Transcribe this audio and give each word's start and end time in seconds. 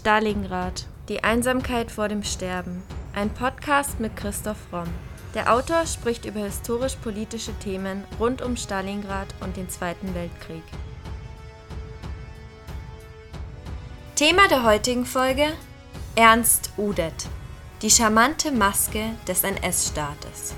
Stalingrad. 0.00 0.86
Die 1.10 1.24
Einsamkeit 1.24 1.92
vor 1.92 2.08
dem 2.08 2.22
Sterben. 2.22 2.82
Ein 3.14 3.28
Podcast 3.28 4.00
mit 4.00 4.16
Christoph 4.16 4.56
Romm. 4.72 4.88
Der 5.34 5.52
Autor 5.52 5.84
spricht 5.84 6.24
über 6.24 6.40
historisch-politische 6.40 7.52
Themen 7.58 8.04
rund 8.18 8.40
um 8.40 8.56
Stalingrad 8.56 9.26
und 9.40 9.58
den 9.58 9.68
Zweiten 9.68 10.14
Weltkrieg. 10.14 10.62
Thema 14.14 14.48
der 14.48 14.64
heutigen 14.64 15.04
Folge: 15.04 15.52
Ernst 16.14 16.72
Udet. 16.78 17.26
Die 17.82 17.90
charmante 17.90 18.52
Maske 18.52 19.04
des 19.28 19.44
NS-Staates. 19.44 20.54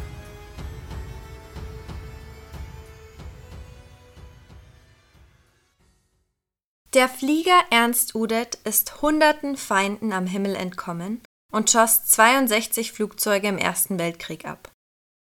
Der 6.94 7.08
Flieger 7.08 7.58
Ernst 7.70 8.14
Udet 8.14 8.56
ist 8.64 9.00
hunderten 9.00 9.56
Feinden 9.56 10.12
am 10.12 10.26
Himmel 10.26 10.54
entkommen 10.54 11.22
und 11.50 11.70
schoss 11.70 12.04
62 12.04 12.92
Flugzeuge 12.92 13.48
im 13.48 13.56
Ersten 13.56 13.98
Weltkrieg 13.98 14.44
ab. 14.44 14.70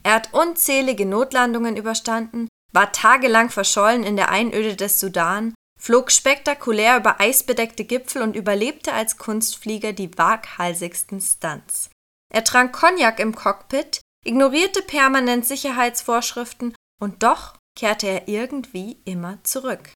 Er 0.03 0.15
hat 0.15 0.33
unzählige 0.33 1.05
Notlandungen 1.05 1.77
überstanden, 1.77 2.49
war 2.73 2.91
tagelang 2.91 3.49
verschollen 3.49 4.03
in 4.03 4.17
der 4.17 4.29
Einöde 4.29 4.75
des 4.75 4.99
Sudan, 4.99 5.53
flog 5.79 6.11
spektakulär 6.11 6.97
über 6.97 7.21
eisbedeckte 7.21 7.85
Gipfel 7.85 8.23
und 8.23 8.35
überlebte 8.35 8.91
als 8.91 9.17
Kunstflieger 9.17 9.93
die 9.93 10.17
waghalsigsten 10.17 11.21
Stunts. 11.21 11.89
Er 12.33 12.43
trank 12.43 12.73
Cognac 12.73 13.19
im 13.19 13.35
Cockpit, 13.35 14.01
ignorierte 14.25 14.81
permanent 14.81 15.45
Sicherheitsvorschriften 15.45 16.75
und 16.99 17.23
doch 17.23 17.55
kehrte 17.79 18.07
er 18.07 18.27
irgendwie 18.27 19.01
immer 19.05 19.41
zurück 19.43 19.93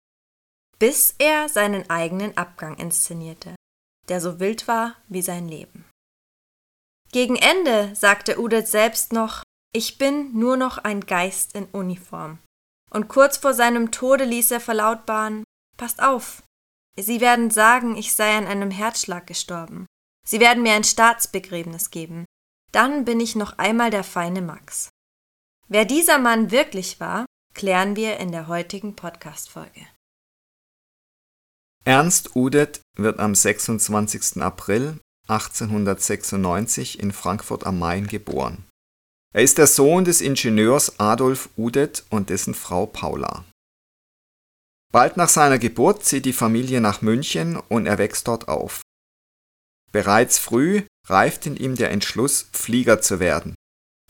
bis 0.80 1.16
er 1.18 1.50
seinen 1.50 1.90
eigenen 1.90 2.38
Abgang 2.38 2.78
inszenierte, 2.78 3.56
der 4.10 4.22
so 4.22 4.40
wild 4.40 4.68
war 4.68 4.96
wie 5.08 5.22
sein 5.22 5.48
Leben. 5.48 5.86
Gegen 7.12 7.36
Ende 7.36 7.96
sagte 7.96 8.40
Udet 8.40 8.68
selbst 8.68 9.14
noch, 9.14 9.44
ich 9.74 9.98
bin 9.98 10.38
nur 10.38 10.58
noch 10.58 10.78
ein 10.78 11.02
Geist 11.02 11.56
in 11.56 11.66
Uniform. 11.66 12.40
Und 12.90 13.08
kurz 13.08 13.38
vor 13.38 13.54
seinem 13.54 13.92
Tode 13.92 14.24
ließ 14.24 14.52
er 14.52 14.60
verlautbaren, 14.60 15.44
passt 15.78 16.02
auf, 16.02 16.44
Sie 17.00 17.22
werden 17.22 17.52
sagen, 17.52 17.96
ich 17.96 18.16
sei 18.16 18.36
an 18.36 18.48
einem 18.48 18.72
Herzschlag 18.72 19.28
gestorben. 19.28 19.86
Sie 20.28 20.40
werden 20.40 20.64
mir 20.64 20.74
ein 20.74 20.84
Staatsbegräbnis 20.84 21.92
geben. 21.92 22.26
Dann 22.72 23.06
bin 23.06 23.20
ich 23.20 23.36
noch 23.36 23.60
einmal 23.60 23.92
der 23.92 24.04
feine 24.04 24.42
Max. 24.42 24.90
Wer 25.68 25.86
dieser 25.86 26.18
Mann 26.18 26.50
wirklich 26.50 27.00
war, 27.00 27.26
klären 27.54 27.96
wir 27.96 28.18
in 28.18 28.32
der 28.32 28.48
heutigen 28.48 28.96
Podcast-Folge. 28.96 29.86
Ernst 31.88 32.36
Udet 32.36 32.82
wird 32.98 33.18
am 33.18 33.34
26. 33.34 34.42
April 34.42 35.00
1896 35.30 37.00
in 37.00 37.14
Frankfurt 37.14 37.66
am 37.66 37.80
Main 37.80 38.08
geboren. 38.08 38.66
Er 39.34 39.44
ist 39.44 39.58
der 39.58 39.68
Sohn 39.68 40.04
des 40.04 40.20
Ingenieurs 40.20 41.00
Adolf 41.00 41.48
Udet 41.56 42.04
und 42.10 42.30
dessen 42.30 42.56
Frau 42.56 42.88
Paula. 42.88 43.46
Bald 44.92 45.16
nach 45.16 45.30
seiner 45.30 45.60
Geburt 45.60 46.04
zieht 46.04 46.26
die 46.26 46.34
Familie 46.34 46.82
nach 46.82 47.02
München 47.02 47.56
und 47.56 47.86
er 47.86 47.98
wächst 47.98 48.28
dort 48.28 48.50
auf. 48.50 48.82
Bereits 49.94 50.40
früh 50.40 50.84
reift 51.06 51.46
in 51.46 51.56
ihm 51.56 51.78
der 51.78 51.92
Entschluss, 51.92 52.50
Flieger 52.52 53.00
zu 53.00 53.22
werden. 53.22 53.56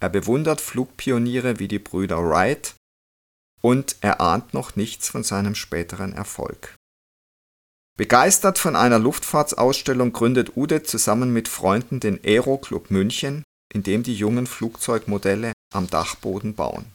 Er 0.02 0.10
bewundert 0.10 0.62
Flugpioniere 0.62 1.60
wie 1.60 1.68
die 1.68 1.78
Brüder 1.78 2.28
Wright 2.28 2.74
und 3.62 3.98
er 4.02 4.20
ahnt 4.20 4.56
noch 4.56 4.76
nichts 4.76 5.10
von 5.10 5.22
seinem 5.22 5.54
späteren 5.54 6.14
Erfolg. 6.14 6.76
Begeistert 7.98 8.60
von 8.60 8.76
einer 8.76 9.00
Luftfahrtsausstellung 9.00 10.14
gründet 10.14 10.56
Ude 10.56 10.84
zusammen 10.84 11.34
mit 11.34 11.48
Freunden 11.48 12.00
den 12.00 12.24
Aero 12.24 12.60
Club 12.60 12.92
München, 12.92 13.44
in 13.74 13.82
dem 13.82 14.04
die 14.04 14.14
jungen 14.14 14.46
Flugzeugmodelle 14.46 15.52
am 15.74 15.90
Dachboden 15.90 16.54
bauen. 16.54 16.94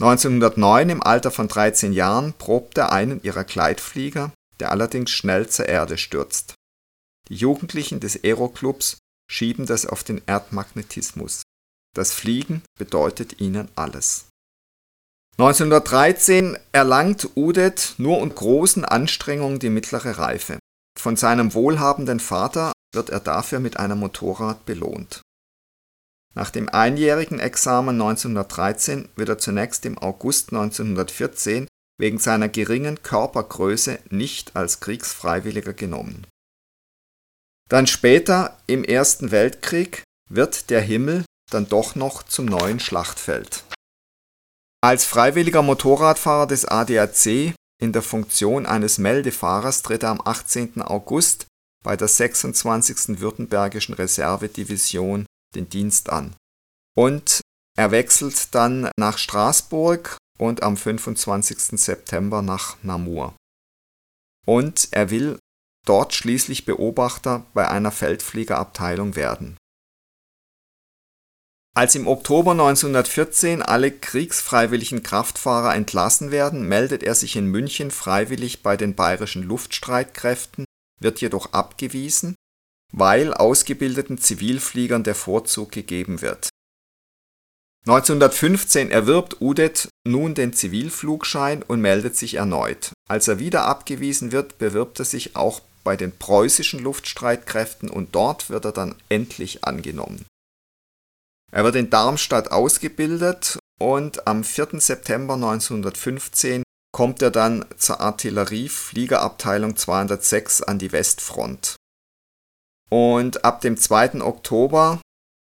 1909, 0.00 0.88
im 0.90 1.02
Alter 1.02 1.32
von 1.32 1.48
13 1.48 1.92
Jahren, 1.92 2.32
probt 2.34 2.78
er 2.78 2.92
einen 2.92 3.22
ihrer 3.24 3.42
Gleitflieger, 3.42 4.32
der 4.60 4.70
allerdings 4.70 5.10
schnell 5.10 5.48
zur 5.48 5.68
Erde 5.68 5.98
stürzt. 5.98 6.54
Die 7.28 7.34
Jugendlichen 7.34 7.98
des 7.98 8.22
Aero-Clubs 8.22 8.98
schieben 9.30 9.66
das 9.66 9.84
auf 9.84 10.04
den 10.04 10.22
Erdmagnetismus. 10.26 11.42
Das 11.94 12.12
Fliegen 12.12 12.62
bedeutet 12.78 13.40
ihnen 13.40 13.68
alles 13.74 14.29
1913 15.40 16.58
erlangt 16.70 17.30
Udet 17.34 17.94
nur 17.96 18.18
unter 18.18 18.34
großen 18.34 18.84
Anstrengungen 18.84 19.58
die 19.58 19.70
mittlere 19.70 20.18
Reife. 20.18 20.58
Von 21.00 21.16
seinem 21.16 21.54
wohlhabenden 21.54 22.20
Vater 22.20 22.72
wird 22.92 23.08
er 23.08 23.20
dafür 23.20 23.58
mit 23.58 23.78
einem 23.78 24.00
Motorrad 24.00 24.66
belohnt. 24.66 25.22
Nach 26.34 26.50
dem 26.50 26.68
einjährigen 26.68 27.38
Examen 27.40 27.98
1913 28.02 29.08
wird 29.16 29.30
er 29.30 29.38
zunächst 29.38 29.86
im 29.86 29.96
August 29.96 30.52
1914 30.52 31.66
wegen 31.98 32.18
seiner 32.18 32.50
geringen 32.50 33.02
Körpergröße 33.02 33.98
nicht 34.10 34.56
als 34.56 34.80
Kriegsfreiwilliger 34.80 35.72
genommen. 35.72 36.26
Dann 37.70 37.86
später, 37.86 38.58
im 38.66 38.84
Ersten 38.84 39.30
Weltkrieg, 39.30 40.02
wird 40.28 40.68
der 40.68 40.82
Himmel 40.82 41.24
dann 41.50 41.66
doch 41.66 41.94
noch 41.94 42.24
zum 42.24 42.44
neuen 42.44 42.78
Schlachtfeld. 42.78 43.64
Als 44.82 45.04
freiwilliger 45.04 45.60
Motorradfahrer 45.60 46.46
des 46.46 46.64
ADAC 46.64 47.54
in 47.82 47.92
der 47.92 48.02
Funktion 48.02 48.64
eines 48.64 48.96
Meldefahrers 48.96 49.82
tritt 49.82 50.04
er 50.04 50.10
am 50.10 50.22
18. 50.24 50.80
August 50.80 51.46
bei 51.84 51.96
der 51.96 52.08
26. 52.08 53.20
Württembergischen 53.20 53.94
Reservedivision 53.94 55.26
den 55.54 55.68
Dienst 55.68 56.08
an. 56.08 56.34
Und 56.96 57.42
er 57.76 57.90
wechselt 57.90 58.54
dann 58.54 58.90
nach 58.96 59.18
Straßburg 59.18 60.16
und 60.38 60.62
am 60.62 60.78
25. 60.78 61.78
September 61.78 62.40
nach 62.40 62.82
Namur. 62.82 63.34
Und 64.46 64.88
er 64.92 65.10
will 65.10 65.38
dort 65.86 66.14
schließlich 66.14 66.64
Beobachter 66.64 67.44
bei 67.52 67.68
einer 67.68 67.90
Feldfliegerabteilung 67.90 69.14
werden 69.14 69.56
als 71.72 71.94
im 71.94 72.08
Oktober 72.08 72.50
1914 72.50 73.62
alle 73.62 73.92
kriegsfreiwilligen 73.92 75.04
Kraftfahrer 75.04 75.74
entlassen 75.74 76.32
werden, 76.32 76.66
meldet 76.66 77.04
er 77.04 77.14
sich 77.14 77.36
in 77.36 77.46
München 77.46 77.92
freiwillig 77.92 78.62
bei 78.62 78.76
den 78.76 78.96
Bayerischen 78.96 79.44
Luftstreitkräften, 79.44 80.64
wird 81.00 81.20
jedoch 81.20 81.52
abgewiesen, 81.52 82.34
weil 82.92 83.32
ausgebildeten 83.32 84.18
Zivilfliegern 84.18 85.04
der 85.04 85.14
Vorzug 85.14 85.70
gegeben 85.70 86.22
wird. 86.22 86.48
1915 87.86 88.90
erwirbt 88.90 89.40
Udet 89.40 89.88
nun 90.06 90.34
den 90.34 90.52
Zivilflugschein 90.52 91.62
und 91.62 91.80
meldet 91.80 92.16
sich 92.16 92.34
erneut. 92.34 92.92
Als 93.08 93.28
er 93.28 93.38
wieder 93.38 93.64
abgewiesen 93.64 94.32
wird, 94.32 94.58
bewirbt 94.58 94.98
er 94.98 95.06
sich 95.06 95.36
auch 95.36 95.62
bei 95.82 95.96
den 95.96 96.12
preußischen 96.12 96.80
Luftstreitkräften 96.80 97.88
und 97.88 98.14
dort 98.14 98.50
wird 98.50 98.66
er 98.66 98.72
dann 98.72 98.96
endlich 99.08 99.64
angenommen 99.64 100.26
er 101.50 101.64
wird 101.64 101.76
in 101.76 101.90
Darmstadt 101.90 102.50
ausgebildet 102.50 103.58
und 103.80 104.26
am 104.26 104.44
4. 104.44 104.80
September 104.80 105.34
1915 105.34 106.62
kommt 106.92 107.22
er 107.22 107.30
dann 107.30 107.64
zur 107.76 108.00
Artilleriefliegerabteilung 108.00 109.76
206 109.76 110.62
an 110.62 110.78
die 110.78 110.92
Westfront. 110.92 111.76
Und 112.90 113.44
ab 113.44 113.60
dem 113.60 113.76
2. 113.76 114.20
Oktober 114.22 115.00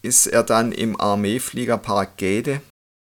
ist 0.03 0.27
er 0.27 0.43
dann 0.43 0.71
im 0.71 0.99
Armeefliegerpark 0.99 2.17
Gede 2.17 2.61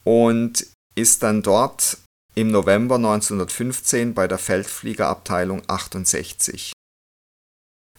und 0.03 0.66
ist 0.95 1.23
dann 1.23 1.41
dort 1.41 1.97
im 2.35 2.49
November 2.49 2.95
1915 2.95 4.13
bei 4.13 4.28
der 4.28 4.37
Feldfliegerabteilung 4.37 5.63
68. 5.67 6.73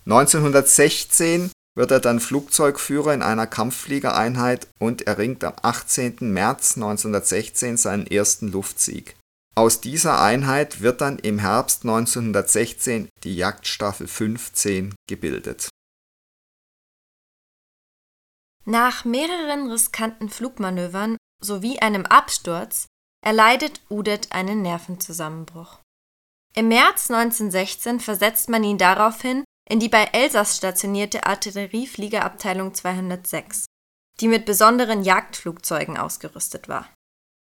1916 0.07 1.51
wird 1.77 1.91
er 1.91 2.01
dann 2.01 2.21
Flugzeugführer 2.21 3.13
in 3.13 3.23
einer 3.23 3.47
Kampffliegereinheit 3.47 4.69
und 4.79 5.03
erringt 5.07 5.43
am 5.45 5.55
18. 5.63 6.33
März 6.33 6.77
1916 6.77 7.77
seinen 7.77 8.07
ersten 8.07 8.49
Luftsieg. 8.49 9.17
Aus 9.57 9.81
dieser 9.81 10.21
Einheit 10.21 10.81
wird 10.81 11.01
dann 11.01 11.19
im 11.19 11.39
Herbst 11.39 11.85
1916 11.85 13.09
die 13.23 13.37
Jagdstaffel 13.37 14.09
15 14.09 14.95
gebildet. 15.09 15.69
Nach 18.65 19.05
mehreren 19.05 19.71
riskanten 19.71 20.31
Flugmanövern 20.31 21.17
sowie 21.43 21.79
einem 21.79 22.07
Absturz 22.07 22.87
erleidet 23.25 23.81
Udet 23.91 24.33
einen 24.33 24.63
Nervenzusammenbruch. 24.63 25.81
Im 26.57 26.69
März 26.69 27.11
1916 27.11 28.01
versetzt 28.01 28.49
man 28.49 28.65
ihn 28.65 28.79
daraufhin 28.79 29.45
in 29.69 29.81
die 29.81 29.89
bei 29.89 30.05
Elsass 30.13 30.57
stationierte 30.57 31.27
Artilleriefliegerabteilung 31.27 32.75
206, 32.75 33.67
die 34.21 34.29
mit 34.29 34.45
besonderen 34.45 35.03
Jagdflugzeugen 35.03 35.97
ausgerüstet 35.97 36.69
war. 36.69 36.89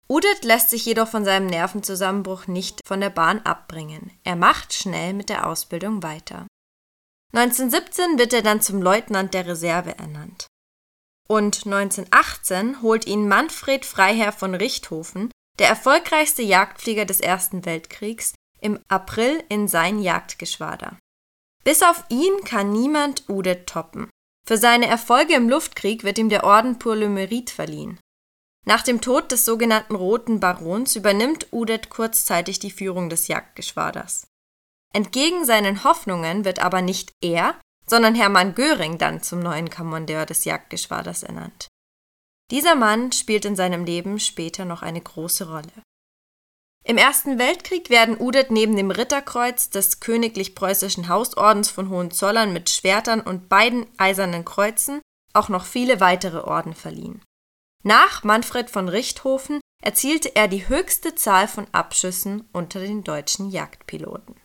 Udet 0.08 0.44
lässt 0.44 0.70
sich 0.70 0.86
jedoch 0.86 1.08
von 1.08 1.26
seinem 1.26 1.48
Nervenzusammenbruch 1.48 2.46
nicht 2.48 2.80
von 2.86 3.02
der 3.02 3.10
Bahn 3.10 3.40
abbringen. 3.40 4.12
Er 4.24 4.36
macht 4.36 4.74
schnell 4.74 5.14
mit 5.14 5.30
der 5.30 5.48
Ausbildung 5.48 6.04
weiter. 6.04 6.46
1917 7.34 8.20
wird 8.20 8.34
er 8.34 8.44
dann 8.44 8.62
zum 8.62 8.82
Leutnant 8.82 9.34
der 9.34 9.48
Reserve 9.48 9.98
ernannt. 9.98 10.46
Und 11.28 11.66
1918 11.66 12.84
holt 12.84 13.08
ihn 13.08 13.28
Manfred 13.28 13.84
Freiherr 13.84 14.32
von 14.32 14.54
Richthofen, 14.54 15.32
der 15.58 15.68
erfolgreichste 15.68 16.44
Jagdflieger 16.44 17.06
des 17.06 17.20
Ersten 17.20 17.66
Weltkriegs, 17.66 18.36
im 18.62 18.80
April 18.88 19.44
in 19.50 19.68
sein 19.68 20.00
Jagdgeschwader. 20.00 20.98
Bis 21.66 21.82
auf 21.82 22.06
ihn 22.10 22.44
kann 22.46 22.72
niemand 22.72 23.28
Udet 23.28 23.68
toppen. 23.68 24.10
Für 24.48 24.58
seine 24.58 24.86
Erfolge 24.86 25.34
im 25.34 25.50
Luftkrieg 25.50 26.04
wird 26.04 26.20
ihm 26.20 26.30
der 26.30 26.44
Orden 26.44 26.78
pour 26.78 26.96
le 26.96 27.08
Mérite 27.08 27.52
verliehen. 27.52 28.00
Nach 28.66 28.84
dem 28.84 29.02
Tod 29.02 29.32
des 29.32 29.46
sogenannten 29.46 29.96
Roten 29.96 30.40
Barons 30.40 30.96
übernimmt 30.96 31.48
Udet 31.52 31.90
kurzzeitig 31.90 32.60
die 32.60 32.72
Führung 32.72 33.10
des 33.10 33.28
Jagdgeschwaders. 33.28 34.28
Entgegen 34.94 35.44
seinen 35.44 35.84
Hoffnungen 35.84 36.46
wird 36.46 36.60
aber 36.60 36.82
nicht 36.82 37.12
er, 37.22 37.60
sondern 37.88 38.16
Hermann 38.16 38.56
Göring 38.56 38.98
dann 38.98 39.22
zum 39.22 39.40
neuen 39.40 39.70
Kommandeur 39.70 40.26
des 40.26 40.46
Jagdgeschwaders 40.46 41.24
ernannt. 41.24 41.68
Dieser 42.52 42.76
Mann 42.76 43.12
spielt 43.12 43.46
in 43.46 43.56
seinem 43.56 43.86
Leben 43.86 44.20
später 44.20 44.66
noch 44.66 44.84
eine 44.84 45.02
große 45.02 45.50
Rolle. 45.50 45.84
Im 46.88 46.98
Ersten 46.98 47.40
Weltkrieg 47.40 47.90
werden 47.90 48.16
Udet 48.20 48.52
neben 48.52 48.76
dem 48.76 48.92
Ritterkreuz 48.92 49.72
des 49.72 50.02
Königlich-Preußischen 50.02 51.10
Hausordens 51.10 51.72
von 51.72 51.90
Hohenzollern 51.90 52.54
mit 52.54 52.70
Schwertern 52.70 53.22
und 53.22 53.50
beiden 53.50 53.88
eisernen 53.98 54.46
Kreuzen 54.46 55.02
auch 55.34 55.50
noch 55.50 55.66
viele 55.66 56.00
weitere 56.00 56.42
Orden 56.42 56.76
verliehen. 56.76 57.24
Nach 57.84 58.24
Manfred 58.24 58.70
von 58.70 58.88
Richthofen 58.88 59.62
erzielte 59.82 60.36
er 60.36 60.48
die 60.48 60.70
höchste 60.70 61.16
Zahl 61.16 61.48
von 61.48 61.66
Abschüssen 61.72 62.48
unter 62.54 62.80
den 62.80 63.04
deutschen 63.04 63.50
Jagdpiloten. 63.50 64.36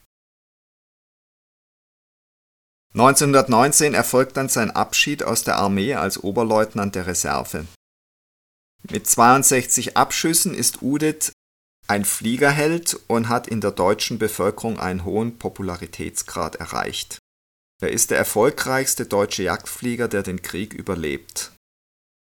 1919 2.94 3.92
erfolgt 3.92 4.38
dann 4.38 4.48
sein 4.48 4.70
Abschied 4.70 5.22
aus 5.22 5.44
der 5.44 5.56
Armee 5.56 5.94
als 5.94 6.24
Oberleutnant 6.24 6.94
der 6.94 7.06
Reserve. 7.06 7.66
Mit 8.90 9.06
62 9.06 9.98
Abschüssen 9.98 10.54
ist 10.54 10.80
Udet 10.80 11.32
ein 11.90 12.04
Fliegerheld 12.04 13.00
und 13.08 13.28
hat 13.28 13.48
in 13.48 13.60
der 13.60 13.72
deutschen 13.72 14.20
Bevölkerung 14.20 14.78
einen 14.78 15.04
hohen 15.04 15.38
Popularitätsgrad 15.38 16.54
erreicht. 16.54 17.18
Er 17.82 17.90
ist 17.90 18.12
der 18.12 18.18
erfolgreichste 18.18 19.06
deutsche 19.06 19.42
Jagdflieger, 19.42 20.06
der 20.06 20.22
den 20.22 20.40
Krieg 20.40 20.72
überlebt. 20.72 21.50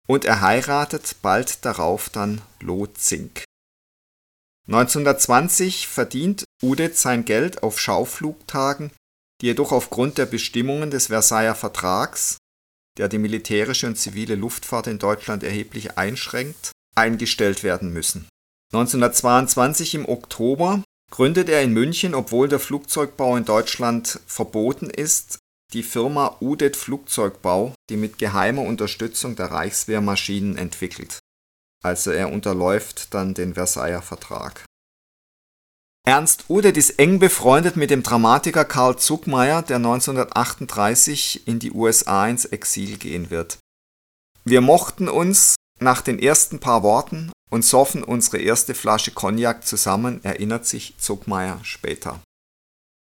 Und 0.08 0.24
er 0.24 0.40
heiratet 0.40 1.16
bald 1.20 1.66
darauf 1.66 2.08
dann 2.08 2.40
Lo 2.60 2.86
Zink. 2.86 3.44
1920 4.66 5.88
verdient 5.88 6.44
Udet 6.62 6.96
sein 6.96 7.26
Geld 7.26 7.62
auf 7.62 7.78
Schauflugtagen, 7.78 8.90
die 9.42 9.46
jedoch 9.46 9.72
aufgrund 9.72 10.16
der 10.16 10.26
Bestimmungen 10.26 10.90
des 10.90 11.08
Versailler 11.08 11.54
Vertrags, 11.54 12.38
der 12.96 13.08
die 13.08 13.18
militärische 13.18 13.88
und 13.88 13.96
zivile 13.96 14.36
Luftfahrt 14.36 14.86
in 14.86 14.98
Deutschland 14.98 15.42
erheblich 15.42 15.98
einschränkt, 15.98 16.72
eingestellt 16.96 17.62
werden 17.62 17.92
müssen 17.92 18.26
1922 18.72 19.96
im 19.96 20.08
Oktober 20.08 20.82
gründet 21.10 21.48
er 21.48 21.62
in 21.62 21.72
München, 21.72 22.14
obwohl 22.14 22.48
der 22.48 22.60
Flugzeugbau 22.60 23.36
in 23.36 23.44
Deutschland 23.44 24.20
verboten 24.26 24.90
ist, 24.90 25.38
die 25.72 25.82
Firma 25.82 26.36
Udet 26.40 26.76
Flugzeugbau, 26.76 27.74
die 27.88 27.96
mit 27.96 28.18
geheimer 28.18 28.62
Unterstützung 28.62 29.34
der 29.34 29.50
Reichswehr 29.50 30.00
Maschinen 30.00 30.56
entwickelt. 30.56 31.18
Also 31.82 32.12
er 32.12 32.32
unterläuft 32.32 33.12
dann 33.14 33.34
den 33.34 33.54
Versailler 33.54 34.02
Vertrag. 34.02 34.64
Ernst 36.06 36.44
Udet 36.48 36.76
ist 36.76 36.98
eng 36.98 37.18
befreundet 37.18 37.76
mit 37.76 37.90
dem 37.90 38.02
Dramatiker 38.02 38.64
Karl 38.64 38.98
Zuckmeier, 38.98 39.62
der 39.62 39.76
1938 39.76 41.46
in 41.46 41.58
die 41.58 41.72
USA 41.72 42.26
ins 42.26 42.44
Exil 42.44 42.96
gehen 42.98 43.30
wird. 43.30 43.58
Wir 44.44 44.60
mochten 44.60 45.08
uns 45.08 45.56
nach 45.78 46.02
den 46.02 46.18
ersten 46.18 46.58
paar 46.58 46.82
Worten 46.82 47.30
und 47.50 47.64
soffen 47.64 48.02
unsere 48.02 48.38
erste 48.38 48.74
Flasche 48.74 49.10
Cognac 49.10 49.66
zusammen, 49.66 50.20
erinnert 50.24 50.66
sich 50.66 50.94
Zuckmeier 50.98 51.60
später. 51.62 52.20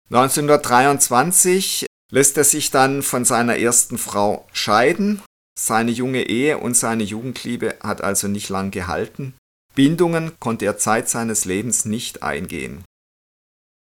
1923 0.09 1.85
lässt 2.11 2.37
er 2.37 2.43
sich 2.43 2.71
dann 2.71 3.03
von 3.03 3.25
seiner 3.25 3.57
ersten 3.57 3.97
Frau 3.97 4.47
scheiden. 4.51 5.21
Seine 5.59 5.91
junge 5.91 6.23
Ehe 6.23 6.57
und 6.57 6.75
seine 6.75 7.03
Jugendliebe 7.03 7.75
hat 7.81 8.01
also 8.01 8.27
nicht 8.27 8.49
lang 8.49 8.71
gehalten. 8.71 9.35
Bindungen 9.75 10.31
konnte 10.39 10.65
er 10.65 10.77
Zeit 10.77 11.09
seines 11.09 11.45
Lebens 11.45 11.85
nicht 11.85 12.23
eingehen. 12.23 12.83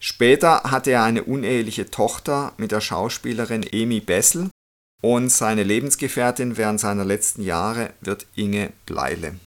Später 0.01 0.63
hatte 0.63 0.91
er 0.91 1.03
eine 1.03 1.23
uneheliche 1.23 1.89
Tochter 1.89 2.53
mit 2.57 2.71
der 2.71 2.81
Schauspielerin 2.81 3.63
Emi 3.63 3.99
Bessel 3.99 4.49
und 5.01 5.29
seine 5.29 5.63
Lebensgefährtin 5.63 6.57
während 6.57 6.79
seiner 6.79 7.05
letzten 7.05 7.43
Jahre 7.43 7.93
wird 8.01 8.27
Inge 8.35 8.71
Bleile. 8.85 9.39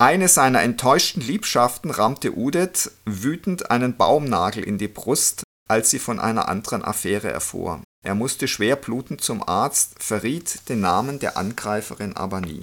Eine 0.00 0.28
seiner 0.28 0.62
enttäuschten 0.62 1.20
Liebschaften 1.20 1.90
rammte 1.90 2.36
Udet 2.36 2.92
wütend 3.04 3.72
einen 3.72 3.96
Baumnagel 3.96 4.62
in 4.62 4.78
die 4.78 4.86
Brust, 4.86 5.42
als 5.68 5.90
sie 5.90 5.98
von 5.98 6.20
einer 6.20 6.48
anderen 6.48 6.84
Affäre 6.84 7.32
erfuhr. 7.32 7.82
Er 8.04 8.14
musste 8.14 8.46
schwer 8.46 8.76
blutend 8.76 9.22
zum 9.22 9.46
Arzt, 9.46 10.00
verriet 10.00 10.68
den 10.68 10.78
Namen 10.80 11.18
der 11.18 11.36
Angreiferin 11.36 12.16
aber 12.16 12.40
nie. 12.40 12.62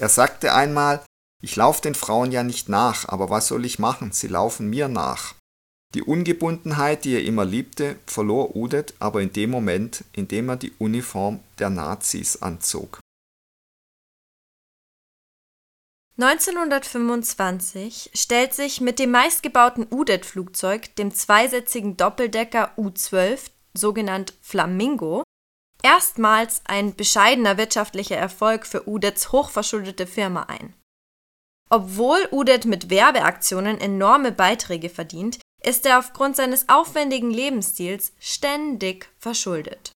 Er 0.00 0.08
sagte 0.08 0.54
einmal, 0.54 1.04
ich 1.42 1.54
lauf 1.54 1.82
den 1.82 1.94
Frauen 1.94 2.32
ja 2.32 2.42
nicht 2.42 2.70
nach, 2.70 3.06
aber 3.08 3.28
was 3.28 3.48
soll 3.48 3.66
ich 3.66 3.78
machen, 3.78 4.12
sie 4.12 4.28
laufen 4.28 4.70
mir 4.70 4.88
nach. 4.88 5.34
Die 5.94 6.02
Ungebundenheit, 6.02 7.04
die 7.04 7.14
er 7.14 7.24
immer 7.24 7.44
liebte, 7.44 7.96
verlor 8.06 8.56
Udet 8.56 8.94
aber 9.00 9.20
in 9.20 9.34
dem 9.34 9.50
Moment, 9.50 10.04
in 10.12 10.28
dem 10.28 10.48
er 10.48 10.56
die 10.56 10.72
Uniform 10.78 11.40
der 11.58 11.68
Nazis 11.68 12.40
anzog. 12.40 12.99
1925 16.22 18.10
stellt 18.12 18.52
sich 18.52 18.80
mit 18.80 18.98
dem 18.98 19.10
meistgebauten 19.10 19.86
Udet-Flugzeug, 19.90 20.94
dem 20.96 21.14
zweisätzigen 21.14 21.96
Doppeldecker 21.96 22.72
U-12, 22.76 23.50
sogenannt 23.72 24.34
Flamingo, 24.42 25.22
erstmals 25.82 26.60
ein 26.66 26.94
bescheidener 26.94 27.56
wirtschaftlicher 27.56 28.16
Erfolg 28.16 28.66
für 28.66 28.86
Udets 28.86 29.32
hochverschuldete 29.32 30.06
Firma 30.06 30.42
ein. 30.42 30.74
Obwohl 31.70 32.28
Udet 32.32 32.66
mit 32.66 32.90
Werbeaktionen 32.90 33.80
enorme 33.80 34.32
Beiträge 34.32 34.90
verdient, 34.90 35.38
ist 35.62 35.86
er 35.86 35.98
aufgrund 35.98 36.36
seines 36.36 36.68
aufwendigen 36.68 37.30
Lebensstils 37.30 38.12
ständig 38.18 39.08
verschuldet. 39.18 39.92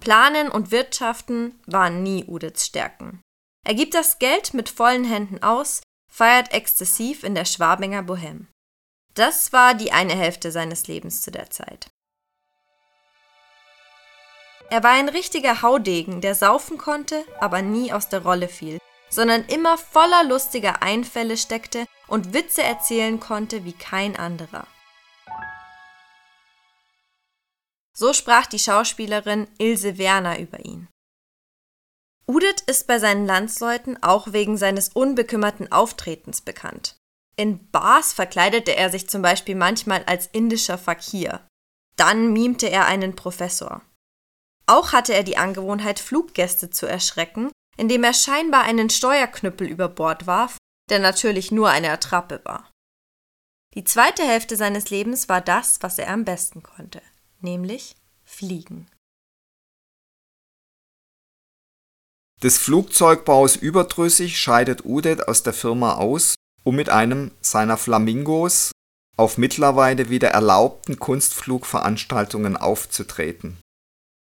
Planen 0.00 0.48
und 0.48 0.72
Wirtschaften 0.72 1.58
waren 1.66 2.02
nie 2.02 2.24
Udets 2.26 2.66
Stärken. 2.66 3.20
Er 3.64 3.74
gibt 3.74 3.94
das 3.94 4.18
Geld 4.18 4.52
mit 4.52 4.68
vollen 4.68 5.04
Händen 5.04 5.42
aus, 5.42 5.80
feiert 6.06 6.52
exzessiv 6.52 7.24
in 7.24 7.34
der 7.34 7.46
Schwabinger 7.46 8.02
Bohème. 8.02 8.46
Das 9.14 9.52
war 9.52 9.74
die 9.74 9.90
eine 9.90 10.14
Hälfte 10.14 10.52
seines 10.52 10.86
Lebens 10.86 11.22
zu 11.22 11.30
der 11.30 11.48
Zeit. 11.50 11.88
Er 14.70 14.82
war 14.82 14.90
ein 14.90 15.08
richtiger 15.08 15.62
Haudegen, 15.62 16.20
der 16.20 16.34
saufen 16.34 16.78
konnte, 16.78 17.24
aber 17.40 17.62
nie 17.62 17.92
aus 17.92 18.08
der 18.08 18.22
Rolle 18.22 18.48
fiel, 18.48 18.78
sondern 19.08 19.44
immer 19.46 19.78
voller 19.78 20.24
lustiger 20.24 20.82
Einfälle 20.82 21.36
steckte 21.36 21.86
und 22.06 22.34
Witze 22.34 22.62
erzählen 22.62 23.20
konnte 23.20 23.64
wie 23.64 23.72
kein 23.72 24.16
anderer. 24.16 24.66
So 27.96 28.12
sprach 28.12 28.46
die 28.46 28.58
Schauspielerin 28.58 29.46
Ilse 29.58 29.98
Werner 29.98 30.38
über 30.40 30.64
ihn. 30.64 30.88
Udet 32.26 32.62
ist 32.62 32.86
bei 32.86 32.98
seinen 32.98 33.26
Landsleuten 33.26 34.02
auch 34.02 34.32
wegen 34.32 34.56
seines 34.56 34.88
unbekümmerten 34.88 35.70
Auftretens 35.70 36.40
bekannt. 36.40 36.96
In 37.36 37.70
Bars 37.70 38.12
verkleidete 38.12 38.76
er 38.76 38.90
sich 38.90 39.08
zum 39.08 39.22
Beispiel 39.22 39.56
manchmal 39.56 40.04
als 40.04 40.26
indischer 40.28 40.78
Fakir. 40.78 41.46
Dann 41.96 42.32
mimte 42.32 42.68
er 42.70 42.86
einen 42.86 43.16
Professor. 43.16 43.82
Auch 44.66 44.92
hatte 44.92 45.12
er 45.12 45.22
die 45.22 45.36
Angewohnheit, 45.36 45.98
Fluggäste 46.00 46.70
zu 46.70 46.86
erschrecken, 46.86 47.50
indem 47.76 48.04
er 48.04 48.14
scheinbar 48.14 48.62
einen 48.62 48.88
Steuerknüppel 48.88 49.66
über 49.66 49.88
Bord 49.88 50.26
warf, 50.26 50.56
der 50.90 51.00
natürlich 51.00 51.50
nur 51.50 51.68
eine 51.70 51.90
Attrappe 51.90 52.40
war. 52.44 52.70
Die 53.74 53.84
zweite 53.84 54.22
Hälfte 54.22 54.56
seines 54.56 54.90
Lebens 54.90 55.28
war 55.28 55.40
das, 55.40 55.82
was 55.82 55.98
er 55.98 56.08
am 56.08 56.24
besten 56.24 56.62
konnte, 56.62 57.02
nämlich 57.40 57.96
fliegen. 58.24 58.88
Des 62.44 62.58
Flugzeugbaus 62.58 63.56
überdrüssig 63.56 64.38
scheidet 64.38 64.84
Udet 64.84 65.28
aus 65.28 65.42
der 65.42 65.54
Firma 65.54 65.94
aus, 65.94 66.34
um 66.62 66.76
mit 66.76 66.90
einem 66.90 67.30
seiner 67.40 67.78
Flamingos 67.78 68.70
auf 69.16 69.38
mittlerweile 69.38 70.10
wieder 70.10 70.28
erlaubten 70.28 70.98
Kunstflugveranstaltungen 70.98 72.58
aufzutreten. 72.58 73.56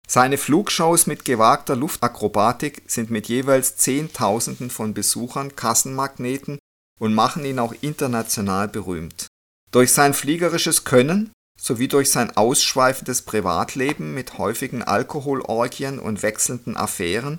Seine 0.06 0.38
Flugshows 0.38 1.06
mit 1.06 1.26
gewagter 1.26 1.76
Luftakrobatik 1.76 2.80
sind 2.86 3.10
mit 3.10 3.28
jeweils 3.28 3.76
Zehntausenden 3.76 4.70
von 4.70 4.94
Besuchern 4.94 5.54
Kassenmagneten 5.54 6.58
und 6.98 7.12
machen 7.12 7.44
ihn 7.44 7.58
auch 7.58 7.74
international 7.82 8.68
berühmt. 8.68 9.26
Durch 9.70 9.92
sein 9.92 10.14
fliegerisches 10.14 10.84
Können 10.84 11.30
sowie 11.60 11.88
durch 11.88 12.10
sein 12.10 12.34
ausschweifendes 12.34 13.20
Privatleben 13.20 14.14
mit 14.14 14.38
häufigen 14.38 14.82
Alkoholorgien 14.82 15.98
und 15.98 16.22
wechselnden 16.22 16.74
Affären 16.74 17.38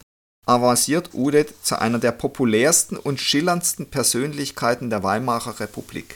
avanciert 0.49 1.11
Udet 1.13 1.53
zu 1.63 1.79
einer 1.79 1.99
der 1.99 2.11
populärsten 2.11 2.97
und 2.97 3.21
schillerndsten 3.21 3.91
Persönlichkeiten 3.91 4.89
der 4.89 5.03
Weimarer 5.03 5.59
Republik. 5.59 6.15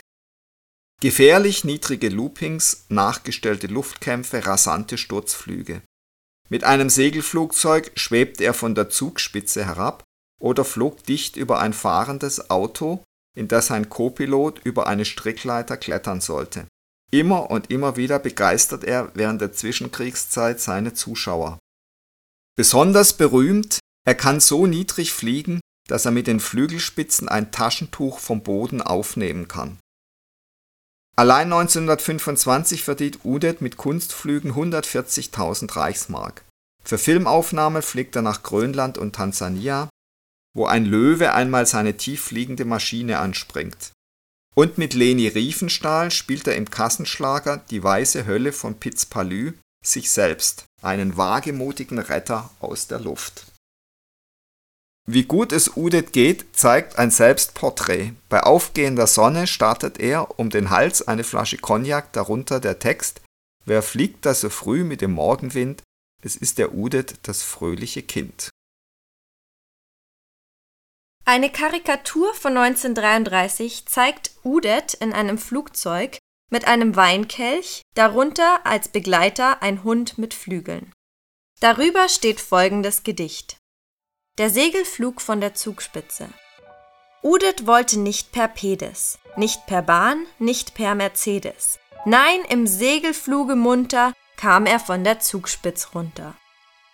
Gefährlich 1.02 1.64
niedrige 1.64 2.10
Loopings, 2.10 2.86
nachgestellte 2.90 3.68
Luftkämpfe, 3.68 4.46
rasante 4.46 4.98
Sturzflüge. 4.98 5.82
Mit 6.50 6.64
einem 6.64 6.90
Segelflugzeug 6.90 7.92
schwebt 7.96 8.42
er 8.42 8.54
von 8.54 8.74
der 8.74 8.90
Zugspitze 8.90 9.66
herab 9.66 10.04
oder 10.42 10.66
flog 10.66 11.04
dicht 11.04 11.36
über 11.36 11.60
ein 11.60 11.74
fahrendes 11.74 12.50
Auto, 12.50 13.04
in 13.38 13.48
das 13.48 13.70
ein 13.70 13.90
Copilot 13.90 14.60
über 14.64 14.88
eine 14.88 15.06
Strickleiter 15.06 15.78
klettern 15.78 16.22
sollte. 16.22 16.66
Immer 17.12 17.52
und 17.52 17.70
immer 17.70 17.98
wieder 17.98 18.18
begeistert 18.18 18.84
er 18.84 19.12
während 19.14 19.42
der 19.42 19.54
Zwischenkriegszeit 19.54 20.60
seine 20.60 20.94
Zuschauer. 20.94 21.60
Besonders 22.56 23.14
berühmt, 23.14 23.80
er 24.06 24.16
kann 24.16 24.40
so 24.40 24.68
niedrig 24.68 25.14
fliegen, 25.14 25.60
dass 25.88 26.06
er 26.06 26.12
mit 26.12 26.28
den 26.28 26.40
Flügelspitzen 26.40 27.28
ein 27.28 27.52
Taschentuch 27.52 28.20
vom 28.20 28.44
Boden 28.44 28.82
aufnehmen 28.82 29.48
kann. 29.48 29.78
Allein 31.16 31.54
1925 31.54 32.84
verdient 32.84 33.20
Udet 33.24 33.62
mit 33.62 33.78
Kunstflügen 33.78 34.54
140.000 34.54 35.76
Reichsmark. 35.76 36.44
Für 36.84 36.98
Filmaufnahmen 36.98 37.82
fliegt 37.82 38.16
er 38.16 38.24
nach 38.24 38.44
Grönland 38.44 38.98
und 38.98 39.16
Tansania, 39.16 39.90
wo 40.56 40.66
ein 40.66 40.86
Löwe 40.86 41.34
einmal 41.34 41.66
seine 41.66 41.98
tieffliegende 41.98 42.66
Maschine 42.66 43.20
anspringt. 43.20 43.92
Und 44.56 44.78
mit 44.78 44.94
Leni 44.94 45.28
Riefenstahl 45.28 46.12
spielt 46.12 46.48
er 46.48 46.56
im 46.56 46.70
Kassenschlager 46.70 47.58
Die 47.70 47.84
weiße 47.84 48.26
Hölle 48.26 48.52
von 48.52 48.80
Piz 48.80 49.06
Palü 49.06 49.54
sich 49.86 50.12
selbst, 50.12 50.66
einen 50.82 51.18
wagemutigen 51.18 52.00
Retter 52.00 52.50
aus 52.60 52.88
der 52.88 53.00
Luft. 53.00 53.53
Wie 55.06 55.24
gut 55.24 55.52
es 55.52 55.76
Udet 55.76 56.14
geht, 56.14 56.56
zeigt 56.56 56.98
ein 56.98 57.12
Selbstporträt. 57.12 58.14
Bei 58.30 58.42
aufgehender 58.42 59.08
Sonne 59.08 59.48
startet 59.48 60.00
er 60.00 60.40
um 60.40 60.50
den 60.50 60.70
Hals 60.70 61.06
eine 61.06 61.26
Flasche 61.26 61.58
Cognac, 61.58 62.14
darunter 62.14 62.62
der 62.62 62.80
Text 62.80 63.22
Wer 63.66 63.82
fliegt 63.82 64.26
da 64.26 64.34
so 64.34 64.50
früh 64.50 64.84
mit 64.84 65.02
dem 65.02 65.14
Morgenwind? 65.14 65.84
Es 66.22 66.36
ist 66.36 66.58
der 66.58 66.74
Udet, 66.74 67.16
das 67.24 67.44
fröhliche 67.44 68.04
Kind. 68.04 68.50
Eine 71.26 71.50
Karikatur 71.50 72.34
von 72.34 72.58
1933 72.58 73.86
zeigt 73.86 74.32
Udet 74.44 74.94
in 74.96 75.14
einem 75.14 75.38
Flugzeug 75.38 76.18
mit 76.52 76.68
einem 76.68 76.98
Weinkelch, 76.98 77.82
darunter 77.96 78.66
als 78.66 78.90
Begleiter 78.90 79.62
ein 79.62 79.84
Hund 79.86 80.18
mit 80.18 80.34
Flügeln. 80.34 80.92
Darüber 81.62 82.10
steht 82.10 82.42
folgendes 82.42 83.04
Gedicht 83.04 83.58
der 84.40 84.50
Segelflug 84.50 85.22
von 85.22 85.42
der 85.42 85.54
Zugspitze. 85.54 86.28
Udet 87.22 87.68
wollte 87.68 88.00
nicht 88.00 88.32
per 88.32 88.48
Pedis, 88.48 89.20
nicht 89.38 89.68
per 89.68 89.84
Bahn, 89.84 90.26
nicht 90.40 90.74
per 90.74 90.96
Mercedes. 90.96 91.80
Nein, 92.06 92.44
im 92.50 92.66
Segelfluge 92.66 93.56
munter 93.56 94.14
kam 94.36 94.66
er 94.66 94.80
von 94.80 95.04
der 95.04 95.20
Zugspitz 95.20 95.90
runter. 95.94 96.36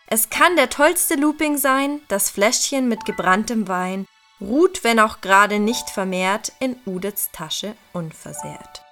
Es 0.08 0.29
kann 0.29 0.55
der 0.55 0.69
tollste 0.69 1.15
Looping 1.15 1.58
sein, 1.58 2.01
das 2.10 2.29
Fläschchen 2.29 2.89
mit 2.89 3.05
gebranntem 3.05 3.67
Wein 3.67 4.05
ruht, 4.41 4.84
wenn 4.84 5.00
auch 5.00 5.22
gerade 5.22 5.60
nicht 5.60 5.89
vermehrt, 5.89 6.51
in 6.60 6.75
Udets 6.86 7.29
Tasche 7.31 7.75
unversehrt. 7.93 8.84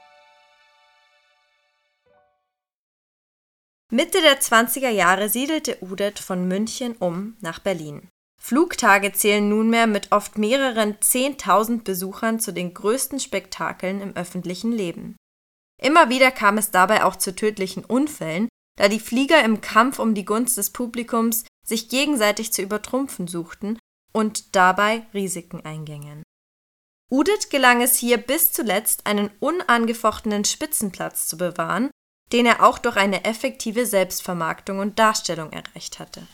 Mitte 3.89 4.22
der 4.22 4.39
20er 4.39 4.89
Jahre 4.89 5.30
siedelte 5.30 5.77
Udet 5.82 6.20
von 6.20 6.48
München 6.48 6.96
um 6.98 7.38
nach 7.42 7.60
Berlin. 7.60 8.10
Flugtage 8.48 9.12
zählen 9.12 9.50
nunmehr 9.50 9.88
mit 9.88 10.13
oft 10.13 10.38
mehreren 10.38 10.96
Zehntausend 11.01 11.84
Besuchern 11.84 12.39
zu 12.39 12.54
den 12.54 12.74
größten 12.74 13.20
Spektakeln 13.20 14.00
im 14.00 14.16
öffentlichen 14.16 14.72
Leben. 14.72 15.18
Immer 15.84 16.08
wieder 16.08 16.32
kam 16.32 16.58
es 16.58 16.72
dabei 16.72 17.04
auch 17.04 17.18
zu 17.18 17.36
tödlichen 17.36 17.84
Unfällen, 17.84 18.48
da 18.80 18.88
die 18.88 19.01
Flieger 19.01 19.44
im 19.44 19.60
Kampf 19.60 20.00
um 20.00 20.13
die 20.13 20.24
Gunst 20.24 20.56
des 20.56 20.70
Publikums 20.70 21.44
sich 21.66 21.89
gegenseitig 21.89 22.54
zu 22.54 22.62
übertrumpfen 22.62 23.27
suchten 23.27 23.80
und 24.13 24.56
dabei 24.56 25.06
Risiken 25.13 25.66
eingingen. 25.66 26.24
Udit 27.12 27.50
gelang 27.50 27.82
es 27.82 27.98
hier 27.98 28.16
bis 28.16 28.54
zuletzt, 28.54 29.08
einen 29.08 29.30
unangefochtenen 29.42 30.46
Spitzenplatz 30.46 31.27
zu 31.27 31.36
bewahren, 31.36 31.92
den 32.32 32.46
er 32.46 32.63
auch 32.63 32.77
durch 32.77 32.96
eine 32.96 33.25
effektive 33.25 33.86
Selbstvermarktung 33.86 34.80
und 34.80 35.00
Darstellung 35.00 35.51
erreicht 35.51 36.00
hatte 36.00 36.25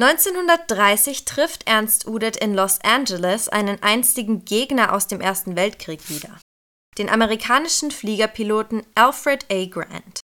1930 0.00 1.26
trifft 1.26 1.66
Ernst 1.66 2.06
Udet 2.06 2.38
in 2.38 2.54
Los 2.54 2.80
Angeles 2.82 3.50
einen 3.50 3.82
einstigen 3.82 4.46
Gegner 4.46 4.94
aus 4.94 5.06
dem 5.06 5.20
Ersten 5.20 5.54
Weltkrieg 5.54 6.08
wieder, 6.08 6.40
den 6.96 7.10
amerikanischen 7.10 7.90
Fliegerpiloten 7.90 8.86
Alfred 8.94 9.46
A. 9.52 9.66
Grant. 9.66 10.20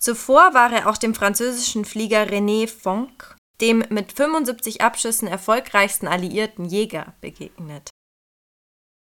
Zuvor 0.00 0.54
war 0.54 0.72
er 0.72 0.88
auch 0.88 0.98
dem 0.98 1.16
französischen 1.16 1.84
Flieger 1.84 2.28
René 2.28 2.68
Fonck, 2.68 3.36
dem 3.60 3.84
mit 3.88 4.12
75 4.12 4.82
Abschüssen 4.82 5.26
erfolgreichsten 5.26 6.06
alliierten 6.06 6.66
Jäger, 6.66 7.14
begegnet. 7.20 7.90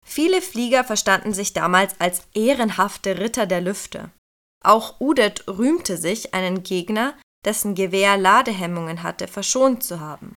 Viele 0.06 0.40
Flieger 0.40 0.84
verstanden 0.84 1.34
sich 1.34 1.52
damals 1.52 2.00
als 2.00 2.22
ehrenhafte 2.34 3.18
Ritter 3.18 3.46
der 3.46 3.60
Lüfte. 3.60 4.10
Auch 4.64 4.98
Udet 5.00 5.46
rühmte 5.46 5.98
sich, 5.98 6.32
einen 6.32 6.62
Gegner, 6.62 7.18
dessen 7.44 7.74
Gewehr 7.74 8.16
Ladehemmungen 8.16 9.02
hatte, 9.02 9.28
verschont 9.28 9.82
zu 9.82 10.00
haben. 10.00 10.34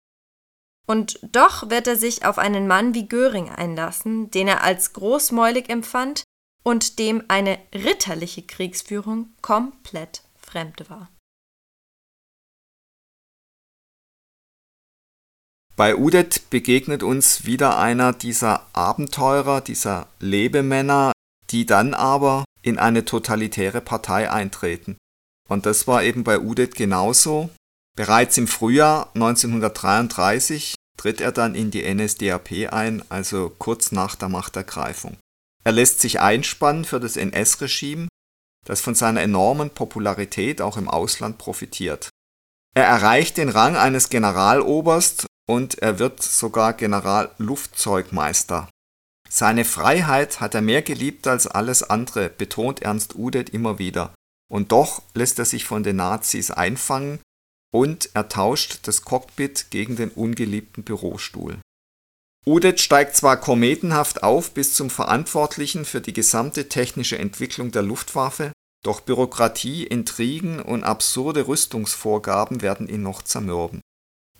Und 0.86 1.18
doch 1.32 1.68
wird 1.68 1.86
er 1.86 1.96
sich 1.96 2.24
auf 2.24 2.38
einen 2.38 2.66
Mann 2.66 2.94
wie 2.94 3.08
Göring 3.08 3.50
einlassen, 3.50 4.30
den 4.30 4.48
er 4.48 4.62
als 4.62 4.92
großmäulig 4.92 5.68
empfand 5.68 6.22
und 6.62 6.98
dem 6.98 7.24
eine 7.28 7.58
ritterliche 7.74 8.42
Kriegsführung 8.42 9.34
komplett 9.42 10.22
fremd 10.36 10.88
war. 10.88 11.10
Bei 15.76 15.94
Udet 15.94 16.48
begegnet 16.48 17.02
uns 17.02 17.44
wieder 17.44 17.78
einer 17.78 18.14
dieser 18.14 18.66
Abenteurer, 18.72 19.60
dieser 19.60 20.08
Lebemänner, 20.20 21.12
die 21.50 21.66
dann 21.66 21.92
aber 21.92 22.44
in 22.62 22.78
eine 22.78 23.04
totalitäre 23.04 23.82
Partei 23.82 24.30
eintreten. 24.30 24.96
Und 25.48 25.66
das 25.66 25.86
war 25.86 26.02
eben 26.02 26.24
bei 26.24 26.38
Udet 26.38 26.74
genauso. 26.74 27.50
Bereits 27.96 28.36
im 28.36 28.46
Frühjahr 28.46 29.10
1933 29.14 30.74
tritt 30.96 31.20
er 31.20 31.32
dann 31.32 31.54
in 31.54 31.70
die 31.70 31.82
NSDAP 31.82 32.72
ein, 32.72 33.02
also 33.10 33.50
kurz 33.58 33.92
nach 33.92 34.14
der 34.16 34.28
Machtergreifung. 34.28 35.16
Er 35.64 35.72
lässt 35.72 36.00
sich 36.00 36.20
einspannen 36.20 36.84
für 36.84 37.00
das 37.00 37.16
NS-Regime, 37.16 38.08
das 38.64 38.80
von 38.80 38.94
seiner 38.94 39.22
enormen 39.22 39.70
Popularität 39.70 40.60
auch 40.60 40.76
im 40.76 40.88
Ausland 40.88 41.38
profitiert. 41.38 42.10
Er 42.74 42.84
erreicht 42.84 43.36
den 43.36 43.48
Rang 43.48 43.76
eines 43.76 44.10
Generaloberst 44.10 45.26
und 45.48 45.78
er 45.78 45.98
wird 45.98 46.22
sogar 46.22 46.74
Generallufzeugmeister. 46.74 48.68
Seine 49.28 49.64
Freiheit 49.64 50.40
hat 50.40 50.54
er 50.54 50.62
mehr 50.62 50.82
geliebt 50.82 51.26
als 51.26 51.46
alles 51.46 51.82
andere, 51.82 52.28
betont 52.28 52.82
Ernst 52.82 53.14
Udet 53.16 53.50
immer 53.50 53.78
wieder. 53.78 54.14
Und 54.48 54.72
doch 54.72 55.02
lässt 55.14 55.38
er 55.38 55.44
sich 55.44 55.64
von 55.64 55.82
den 55.82 55.96
Nazis 55.96 56.50
einfangen 56.50 57.20
und 57.72 58.10
er 58.14 58.28
tauscht 58.28 58.80
das 58.82 59.02
Cockpit 59.02 59.66
gegen 59.70 59.96
den 59.96 60.10
ungeliebten 60.10 60.84
Bürostuhl. 60.84 61.58
Udet 62.46 62.80
steigt 62.80 63.16
zwar 63.16 63.40
kometenhaft 63.40 64.22
auf 64.22 64.52
bis 64.52 64.74
zum 64.74 64.88
Verantwortlichen 64.88 65.84
für 65.84 66.00
die 66.00 66.12
gesamte 66.12 66.68
technische 66.68 67.18
Entwicklung 67.18 67.72
der 67.72 67.82
Luftwaffe, 67.82 68.52
doch 68.84 69.00
Bürokratie, 69.00 69.84
Intrigen 69.84 70.60
und 70.60 70.84
absurde 70.84 71.48
Rüstungsvorgaben 71.48 72.62
werden 72.62 72.88
ihn 72.88 73.02
noch 73.02 73.22
zermürben. 73.22 73.80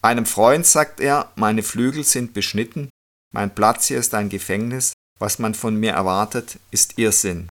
Einem 0.03 0.25
Freund 0.25 0.65
sagt 0.65 1.01
er, 1.01 1.33
meine 1.35 1.65
Flügel 1.65 2.05
sind 2.05 2.33
beschnitten, 2.33 2.91
mein 3.35 3.53
Platz 3.53 3.87
hier 3.89 3.99
ist 3.99 4.15
ein 4.15 4.29
Gefängnis, 4.29 4.93
was 5.19 5.41
man 5.41 5.55
von 5.55 5.75
mir 5.75 5.93
erwartet, 5.93 6.61
ist 6.71 6.99
Irrsinn. 6.99 7.49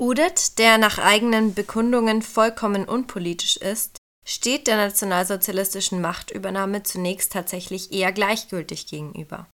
Udet, 0.00 0.58
der 0.58 0.78
nach 0.78 0.96
eigenen 0.98 1.52
Bekundungen 1.52 2.22
vollkommen 2.22 2.88
unpolitisch 2.88 3.58
ist, 3.58 3.98
steht 4.24 4.66
der 4.66 4.78
nationalsozialistischen 4.78 6.00
Machtübernahme 6.00 6.82
zunächst 6.82 7.32
tatsächlich 7.32 7.92
eher 7.92 8.10
gleichgültig 8.10 8.86
gegenüber. 8.86 9.46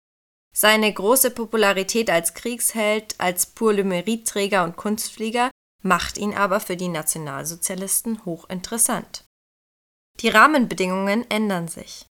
Seine 0.55 0.93
große 0.93 1.33
Popularität 1.33 2.11
als 2.11 2.35
Kriegsheld, 2.35 3.17
als 3.19 3.53
Mérite-Träger 3.83 4.63
und 4.63 4.77
Kunstflieger 4.77 5.51
macht 5.83 6.17
ihn 6.17 6.35
aber 6.35 6.61
für 6.61 6.77
die 6.77 6.89
Nationalsozialisten 6.89 8.25
hochinteressant. 8.25 9.25
Die 10.21 10.29
Rahmenbedingungen 10.29 11.29
ändern 11.29 11.67
sich. 11.67 12.07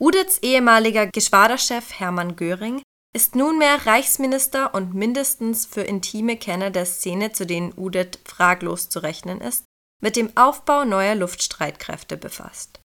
Udets 0.00 0.38
ehemaliger 0.38 1.06
Geschwaderchef 1.06 1.92
Hermann 2.00 2.34
Göring 2.34 2.82
ist 3.14 3.36
nunmehr 3.36 3.86
Reichsminister 3.86 4.74
und 4.74 4.94
mindestens 4.94 5.66
für 5.66 5.82
intime 5.82 6.36
Kenner 6.36 6.70
der 6.70 6.86
Szene, 6.86 7.32
zu 7.32 7.44
denen 7.46 7.74
Udet 7.76 8.18
fraglos 8.24 8.88
zu 8.88 9.00
rechnen 9.00 9.40
ist, 9.40 9.64
mit 10.02 10.16
dem 10.16 10.34
Aufbau 10.36 10.84
neuer 10.84 11.14
Luftstreitkräfte 11.14 12.16
befasst. 12.16 12.80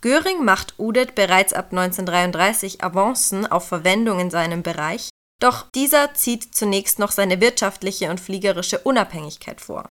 Göring 0.00 0.44
macht 0.44 0.78
Udet 0.78 1.14
bereits 1.14 1.52
ab 1.52 1.66
1933 1.70 2.82
Avancen 2.82 3.46
auf 3.46 3.68
Verwendung 3.68 4.20
in 4.20 4.30
seinem 4.30 4.62
Bereich, 4.62 5.10
doch 5.40 5.70
dieser 5.70 6.14
zieht 6.14 6.54
zunächst 6.54 6.98
noch 6.98 7.12
seine 7.12 7.40
wirtschaftliche 7.40 8.10
und 8.10 8.20
fliegerische 8.20 8.78
Unabhängigkeit 8.78 9.60
vor. 9.60 9.88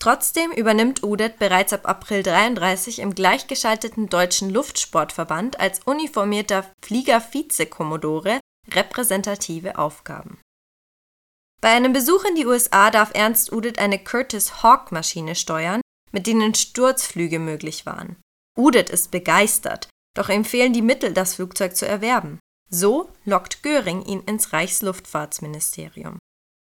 Trotzdem 0.00 0.50
übernimmt 0.50 1.04
Udet 1.04 1.38
bereits 1.38 1.72
ab 1.72 1.86
April 1.88 2.22
33 2.22 3.00
im 3.00 3.14
gleichgeschalteten 3.14 4.08
Deutschen 4.08 4.50
Luftsportverband 4.50 5.60
als 5.60 5.80
uniformierter 5.84 6.64
Flieger-Vize-Kommodore 6.82 8.40
repräsentative 8.70 9.78
Aufgaben. 9.78 10.40
Bei 11.60 11.70
einem 11.70 11.92
Besuch 11.92 12.24
in 12.24 12.34
die 12.34 12.46
USA 12.46 12.90
darf 12.90 13.12
Ernst 13.14 13.52
Udet 13.52 13.78
eine 13.78 13.98
Curtis 13.98 14.62
Hawk 14.62 14.90
Maschine 14.90 15.34
steuern, 15.34 15.80
mit 16.10 16.26
denen 16.26 16.54
Sturzflüge 16.54 17.38
möglich 17.38 17.86
waren. 17.86 18.16
Udet 18.58 18.90
ist 18.90 19.10
begeistert, 19.10 19.88
doch 20.14 20.28
ihm 20.28 20.44
fehlen 20.44 20.72
die 20.72 20.82
Mittel, 20.82 21.14
das 21.14 21.36
Flugzeug 21.36 21.76
zu 21.76 21.86
erwerben. 21.86 22.38
So 22.68 23.10
lockt 23.24 23.62
Göring 23.62 24.04
ihn 24.04 24.20
ins 24.22 24.52
Reichsluftfahrtsministerium. 24.52 26.18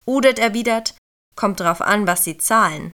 Udet 0.05 0.37
erwidert, 0.37 0.95
kommt 1.35 1.59
drauf 1.59 1.81
an, 1.81 2.07
was 2.07 2.23
Sie 2.23 2.37
zahlen. 2.37 2.91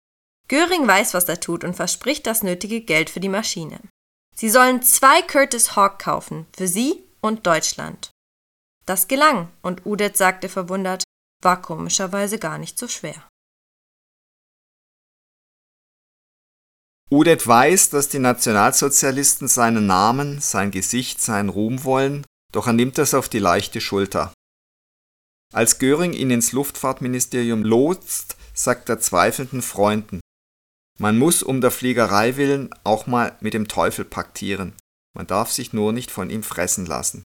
Göring 0.48 0.88
weiß, 0.88 1.14
was 1.14 1.25
er 1.25 1.40
tut 1.40 1.64
und 1.64 1.75
verspricht 1.75 2.28
das 2.28 2.44
nötige 2.44 2.82
Geld 2.82 3.10
für 3.10 3.20
die 3.20 3.30
Maschine. 3.30 3.80
Sie 4.36 4.50
sollen 4.50 4.84
zwei 4.84 5.22
Curtis 5.22 5.75
Hawk 5.75 6.00
kaufen, 6.00 6.46
für 6.56 6.68
sie 6.68 7.04
und 7.22 7.48
Deutschland. 7.48 8.12
Das 8.86 9.08
gelang, 9.08 9.51
und 9.62 9.86
Udet 9.86 10.15
sagte 10.15 10.50
verwundert, 10.50 11.04
war 11.44 11.62
komischerweise 11.62 12.38
gar 12.39 12.58
nicht 12.58 12.77
so 12.77 12.88
schwer. 12.88 13.27
Udet 17.12 17.46
weiß, 17.46 17.92
dass 17.92 18.10
die 18.10 18.20
Nationalsozialisten 18.20 19.48
seinen 19.48 19.86
Namen, 19.86 20.42
sein 20.42 20.72
Gesicht, 20.72 21.22
seinen 21.22 21.50
Ruhm 21.50 21.84
wollen, 21.84 22.25
doch 22.51 22.68
er 22.68 22.74
nimmt 22.74 22.98
das 22.98 23.13
auf 23.13 23.30
die 23.30 23.39
leichte 23.39 23.80
Schulter. 23.80 24.34
Als 25.54 25.77
Göring 25.77 26.13
ihn 26.13 26.32
ins 26.32 26.51
Luftfahrtministerium 26.51 27.63
lotst, 27.63 28.38
sagt 28.54 28.89
er 28.89 29.00
zweifelnden 29.00 29.62
Freunden, 29.62 30.20
man 30.98 31.18
muss 31.18 31.44
um 31.44 31.60
der 31.60 31.72
Fliegerei 31.72 32.38
willen 32.38 32.70
auch 32.84 33.06
mal 33.06 33.38
mit 33.42 33.54
dem 33.54 33.68
Teufel 33.68 34.06
paktieren. 34.06 34.74
Man 35.13 35.27
darf 35.27 35.51
sich 35.51 35.74
nur 35.74 35.92
nicht 35.92 36.10
von 36.10 36.30
ihm 36.30 36.42
fressen 36.42 36.86
lassen. 36.86 37.24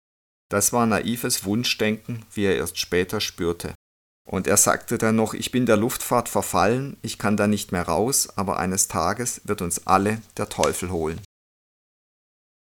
Das 0.53 0.71
war 0.75 0.85
naives 0.85 1.47
Wunschdenken, 1.47 2.27
wie 2.35 2.45
er 2.45 2.57
erst 2.57 2.79
später 2.79 3.23
spürte. 3.23 3.73
Und 4.29 4.47
er 4.47 4.59
sagte 4.59 4.99
dann 4.99 5.17
noch, 5.17 5.33
ich 5.33 5.51
bin 5.51 5.65
der 5.65 5.79
Luftfahrt 5.79 6.29
verfallen, 6.29 6.99
ich 7.01 7.17
kann 7.17 7.39
da 7.39 7.47
nicht 7.47 7.73
mehr 7.73 7.89
raus, 7.89 8.29
aber 8.37 8.59
eines 8.59 8.87
Tages 8.87 9.41
wird 9.45 9.63
uns 9.63 9.87
alle 9.87 10.21
der 10.37 10.51
Teufel 10.51 10.91
holen. 10.91 11.23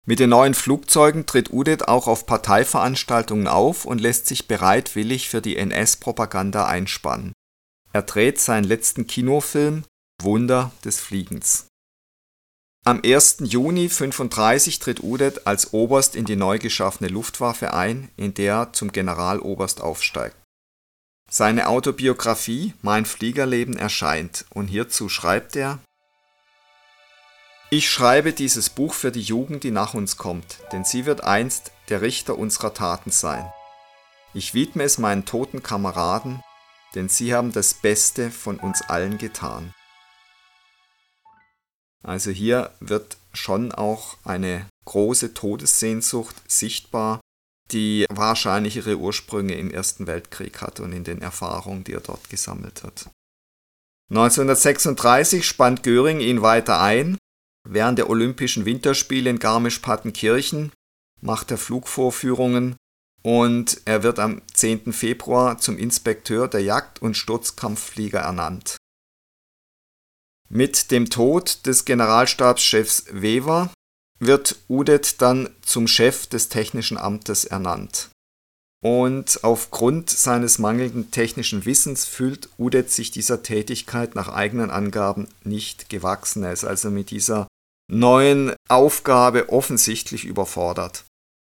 Mit 0.07 0.21
den 0.21 0.31
neuen 0.31 0.55
Flugzeugen 0.55 1.27
tritt 1.27 1.53
Udet 1.53 1.87
auch 1.87 2.07
auf 2.07 2.25
Parteiveranstaltungen 2.25 3.47
auf 3.47 3.85
und 3.85 4.01
lässt 4.01 4.27
sich 4.27 4.49
bereitwillig 4.49 5.29
für 5.29 5.43
die 5.43 5.59
NS-Propaganda 5.59 6.65
einspannen. 6.65 7.35
Er 7.93 8.05
dreht 8.05 8.41
seinen 8.41 8.65
letzten 8.65 9.07
Kinofilm 9.07 9.85
Wunder 10.19 10.73
des 10.83 10.99
Fliegens. 10.99 11.67
Am 12.85 13.01
1. 13.05 13.37
Juni 13.45 13.85
1935 13.85 14.81
tritt 14.81 15.05
Udet 15.05 15.47
als 15.47 15.73
Oberst 15.73 16.17
in 16.17 16.25
die 16.25 16.35
neu 16.35 16.59
geschaffene 16.59 17.09
Luftwaffe 17.09 17.73
ein, 17.75 18.11
in 18.17 18.35
der 18.35 18.55
er 18.55 18.73
zum 18.73 18.91
Generaloberst 18.91 19.81
aufsteigt. 19.81 20.35
Seine 21.31 21.69
Autobiografie 21.69 22.75
Mein 22.83 23.05
Fliegerleben 23.07 23.77
erscheint 23.77 24.47
und 24.51 24.67
hierzu 24.67 25.09
schreibt 25.09 25.55
er 25.55 25.79
Ich 27.71 27.89
schreibe 27.89 28.33
dieses 28.33 28.69
Buch 28.69 28.95
für 28.95 29.13
die 29.13 29.23
Jugend, 29.23 29.63
die 29.63 29.71
nach 29.71 29.95
uns 29.95 30.17
kommt, 30.17 30.59
denn 30.73 30.85
sie 30.85 31.07
wird 31.07 31.23
einst 31.23 31.71
der 31.89 32.03
Richter 32.03 32.37
unserer 32.37 32.75
Taten 32.75 33.13
sein. 33.13 33.49
Ich 34.35 34.55
widme 34.55 34.83
es 34.83 34.99
meinen 34.99 35.25
toten 35.25 35.63
Kameraden, 35.63 36.43
denn 36.97 37.09
sie 37.09 37.33
haben 37.33 37.53
das 37.53 37.75
Beste 37.75 38.33
von 38.33 38.59
uns 38.59 38.83
allen 38.83 39.19
getan. 39.19 39.73
Also 42.03 42.31
hier 42.31 42.71
wird 42.81 43.17
schon 43.33 43.73
auch 43.73 44.17
eine 44.25 44.67
große 44.85 45.35
Todessehnsucht 45.35 46.35
sichtbar, 46.49 47.21
die 47.71 48.07
wahrscheinlich 48.11 48.77
ihre 48.77 48.97
Ursprünge 48.97 49.55
im 49.55 49.71
Ersten 49.71 50.07
Weltkrieg 50.07 50.61
hat 50.61 50.81
und 50.81 50.93
in 50.93 51.05
den 51.05 51.23
Erfahrungen, 51.23 51.85
die 51.85 51.93
er 51.93 52.01
dort 52.01 52.29
gesammelt 52.29 52.83
hat. 52.83 53.09
1936 54.11 55.47
spannt 55.47 55.83
Göring 55.83 56.21
ihn 56.21 56.43
weiter 56.43 56.81
ein. 56.81 57.17
Während 57.67 57.99
der 57.99 58.11
Olympischen 58.11 58.65
Winterspiele 58.65 59.31
in 59.31 59.39
Garmisch-Partenkirchen 59.39 60.73
macht 61.21 61.51
er 61.51 61.59
Flugvorführungen 61.59 62.77
und 63.23 63.81
er 63.85 64.03
wird 64.03 64.19
am 64.19 64.43
10. 64.53 64.93
Februar 64.93 65.59
zum 65.59 65.79
Inspekteur 65.79 66.49
der 66.49 66.63
Jagd- 66.63 67.01
und 67.01 67.17
Sturzkampfflieger 67.17 68.21
ernannt. 68.21 68.77
Mit 70.55 70.91
dem 70.91 71.09
Tod 71.09 71.65
des 71.65 71.87
Generalstabschefs 71.87 73.07
Wever 73.11 73.73
wird 74.19 74.59
Udet 74.69 75.23
dann 75.23 75.49
zum 75.63 75.89
Chef 75.89 76.27
des 76.27 76.51
technischen 76.51 76.99
Amtes 76.99 77.47
ernannt. 77.47 78.11
Und 78.85 79.45
aufgrund 79.45 80.11
seines 80.11 80.59
mangelnden 80.59 81.11
technischen 81.11 81.65
Wissens 81.65 82.05
fühlt 82.05 82.51
Udet 82.59 82.91
sich 82.91 83.11
dieser 83.11 83.43
Tätigkeit 83.43 84.15
nach 84.15 84.29
eigenen 84.29 84.71
Angaben 84.71 85.29
nicht 85.43 85.89
gewachsen. 85.89 86.43
Er 86.43 86.53
ist 86.53 86.65
also 86.65 86.91
mit 86.91 87.11
dieser 87.11 87.49
neuen 87.91 88.55
Aufgabe 88.69 89.49
offensichtlich 89.49 90.27
überfordert. 90.27 91.05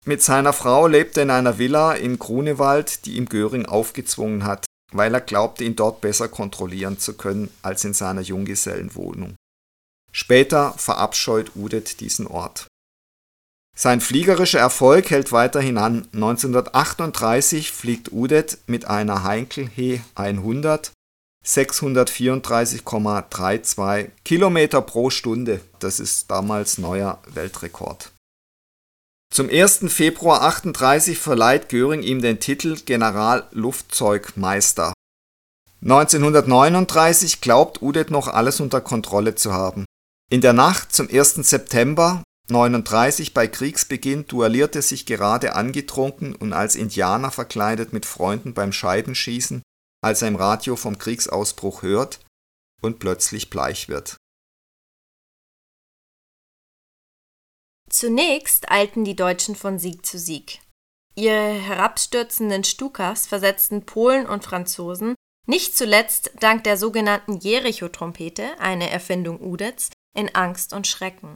Mit 0.05 0.21
seiner 0.21 0.53
Frau 0.53 0.85
lebt 0.85 1.17
er 1.17 1.23
in 1.23 1.31
einer 1.31 1.57
Villa 1.57 1.93
in 1.93 2.19
Grunewald, 2.19 3.07
die 3.07 3.17
ihm 3.17 3.25
Göring 3.25 3.65
aufgezwungen 3.65 4.43
hat 4.43 4.67
weil 4.93 5.13
er 5.13 5.21
glaubte, 5.21 5.63
ihn 5.63 5.75
dort 5.75 6.01
besser 6.01 6.27
kontrollieren 6.27 6.99
zu 6.99 7.15
können 7.15 7.49
als 7.61 7.83
in 7.83 7.93
seiner 7.93 8.21
Junggesellenwohnung. 8.21 9.35
Später 10.11 10.73
verabscheut 10.77 11.51
Udet 11.55 11.99
diesen 11.99 12.27
Ort. 12.27 12.67
Sein 13.75 14.01
fliegerischer 14.01 14.59
Erfolg 14.59 15.09
hält 15.09 15.31
weiterhin 15.31 15.79
an. 15.79 16.07
1938 16.13 17.71
fliegt 17.71 18.11
Udet 18.11 18.59
mit 18.67 18.85
einer 18.85 19.23
Heinkel 19.23 19.67
He 19.67 20.01
100 20.13 20.91
634,32 21.45 24.11
Kilometer 24.23 24.81
pro 24.81 25.09
Stunde. 25.09 25.59
Das 25.79 25.99
ist 25.99 26.31
damals 26.31 26.77
neuer 26.77 27.21
Weltrekord. 27.27 28.12
Zum 29.33 29.49
1. 29.49 29.85
Februar 29.87 30.43
38 30.43 31.17
verleiht 31.17 31.69
Göring 31.69 32.03
ihm 32.03 32.21
den 32.21 32.39
Titel 32.39 32.75
Generallufzeugmeister. 32.75 34.93
1939 35.81 37.41
glaubt 37.41 37.81
Udet 37.81 38.11
noch 38.11 38.27
alles 38.27 38.59
unter 38.59 38.79
Kontrolle 38.79 39.33
zu 39.33 39.51
haben. 39.51 39.85
In 40.29 40.41
der 40.41 40.53
Nacht 40.53 40.93
zum 40.93 41.09
1. 41.09 41.49
September 41.49 42.21
39 42.51 43.33
bei 43.33 43.47
Kriegsbeginn 43.47 44.27
duelliert 44.27 44.75
er 44.75 44.83
sich 44.83 45.07
gerade 45.07 45.55
angetrunken 45.55 46.35
und 46.35 46.53
als 46.53 46.75
Indianer 46.75 47.31
verkleidet 47.31 47.91
mit 47.91 48.05
Freunden 48.05 48.53
beim 48.53 48.71
Scheibenschießen, 48.71 49.63
als 50.03 50.21
er 50.21 50.27
im 50.27 50.35
Radio 50.35 50.75
vom 50.75 50.99
Kriegsausbruch 50.99 51.81
hört 51.81 52.19
und 52.83 52.99
plötzlich 52.99 53.49
bleich 53.49 53.89
wird. 53.89 54.15
Zunächst 57.93 58.71
eilten 58.71 59.05
die 59.05 59.15
Deutschen 59.15 59.55
von 59.55 59.77
Sieg 59.77 60.03
zu 60.03 60.17
Sieg. 60.17 60.61
Ihre 61.13 61.51
herabstürzenden 61.53 62.63
Stukas 62.63 63.27
versetzten 63.27 63.85
Polen 63.85 64.25
und 64.25 64.43
Franzosen, 64.43 65.13
nicht 65.45 65.77
zuletzt 65.77 66.31
dank 66.39 66.63
der 66.63 66.77
sogenannten 66.77 67.37
Jericho-Trompete, 67.37 68.59
eine 68.59 68.89
Erfindung 68.89 69.39
Udets, 69.39 69.91
in 70.17 70.33
Angst 70.33 70.73
und 70.73 70.87
Schrecken. 70.87 71.35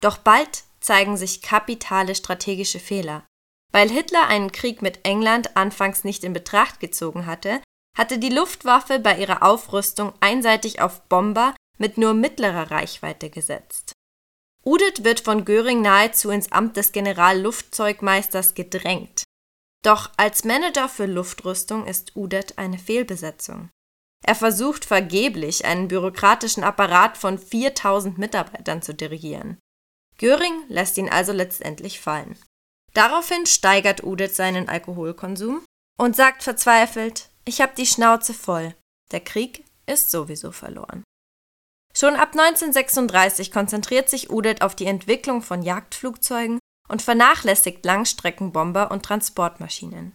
Doch 0.00 0.16
bald 0.16 0.64
zeigen 0.80 1.18
sich 1.18 1.42
kapitale 1.42 2.14
strategische 2.14 2.80
Fehler. 2.80 3.26
Weil 3.70 3.90
Hitler 3.90 4.26
einen 4.26 4.52
Krieg 4.52 4.80
mit 4.80 5.00
England 5.04 5.54
anfangs 5.54 6.02
nicht 6.02 6.24
in 6.24 6.32
Betracht 6.32 6.80
gezogen 6.80 7.26
hatte, 7.26 7.60
hatte 7.94 8.18
die 8.18 8.30
Luftwaffe 8.30 9.00
bei 9.00 9.18
ihrer 9.18 9.42
Aufrüstung 9.42 10.14
einseitig 10.20 10.80
auf 10.80 11.02
Bomber 11.10 11.54
mit 11.76 11.98
nur 11.98 12.14
mittlerer 12.14 12.70
Reichweite 12.70 13.28
gesetzt. 13.28 13.93
Udet 14.64 15.04
wird 15.04 15.20
von 15.20 15.44
Göring 15.44 15.82
nahezu 15.82 16.30
ins 16.30 16.50
Amt 16.50 16.76
des 16.76 16.92
Generalluftzeugmeisters 16.92 18.54
gedrängt. 18.54 19.24
Doch 19.84 20.10
als 20.16 20.44
Manager 20.44 20.88
für 20.88 21.06
Luftrüstung 21.06 21.86
ist 21.86 22.16
Udet 22.16 22.56
eine 22.56 22.78
Fehlbesetzung. 22.78 23.68
Er 24.26 24.34
versucht 24.34 24.86
vergeblich, 24.86 25.66
einen 25.66 25.88
bürokratischen 25.88 26.64
Apparat 26.64 27.18
von 27.18 27.38
4000 27.38 28.16
Mitarbeitern 28.16 28.80
zu 28.80 28.94
dirigieren. 28.94 29.58
Göring 30.16 30.64
lässt 30.68 30.96
ihn 30.96 31.10
also 31.10 31.32
letztendlich 31.32 32.00
fallen. 32.00 32.38
Daraufhin 32.94 33.44
steigert 33.44 34.02
Udit 34.02 34.34
seinen 34.34 34.70
Alkoholkonsum 34.70 35.62
und 35.98 36.16
sagt 36.16 36.42
verzweifelt, 36.42 37.28
ich 37.44 37.60
hab 37.60 37.74
die 37.74 37.86
Schnauze 37.86 38.32
voll, 38.32 38.74
der 39.10 39.20
Krieg 39.20 39.64
ist 39.86 40.10
sowieso 40.10 40.52
verloren. 40.52 41.04
Schon 41.96 42.16
ab 42.16 42.32
1936 42.32 43.52
konzentriert 43.52 44.08
sich 44.10 44.30
Udit 44.30 44.62
auf 44.62 44.74
die 44.74 44.86
Entwicklung 44.86 45.42
von 45.42 45.62
Jagdflugzeugen 45.62 46.58
und 46.88 47.02
vernachlässigt 47.02 47.84
Langstreckenbomber 47.84 48.90
und 48.90 49.04
Transportmaschinen. 49.04 50.14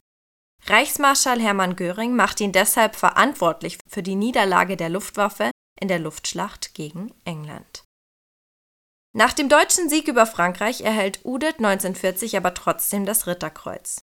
Reichsmarschall 0.66 1.40
Hermann 1.40 1.78
Göring 1.78 2.16
macht 2.16 2.42
ihn 2.42 2.52
deshalb 2.52 2.96
verantwortlich 2.96 3.78
für 3.88 4.04
die 4.04 4.16
Niederlage 4.16 4.76
der 4.76 4.90
Luftwaffe 4.90 5.52
in 5.80 5.88
der 5.88 6.00
Luftschlacht 6.00 6.74
gegen 6.74 7.14
England. 7.24 7.86
Nach 9.16 9.34
dem 9.34 9.50
deutschen 9.50 9.90
Sieg 9.90 10.08
über 10.08 10.26
Frankreich 10.26 10.82
erhält 10.82 11.22
Udet 11.24 11.58
1940 11.58 12.38
aber 12.38 12.54
trotzdem 12.54 13.06
das 13.06 13.26
Ritterkreuz. 13.26 14.00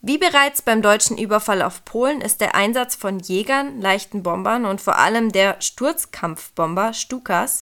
Wie 0.00 0.18
bereits 0.18 0.62
beim 0.62 0.80
deutschen 0.80 1.18
Überfall 1.18 1.60
auf 1.60 1.84
Polen 1.84 2.20
ist 2.20 2.40
der 2.40 2.54
Einsatz 2.54 2.94
von 2.94 3.18
Jägern, 3.18 3.80
leichten 3.80 4.22
Bombern 4.22 4.64
und 4.64 4.80
vor 4.80 4.96
allem 4.96 5.32
der 5.32 5.60
Sturzkampfbomber 5.60 6.94
Stukas, 6.94 7.58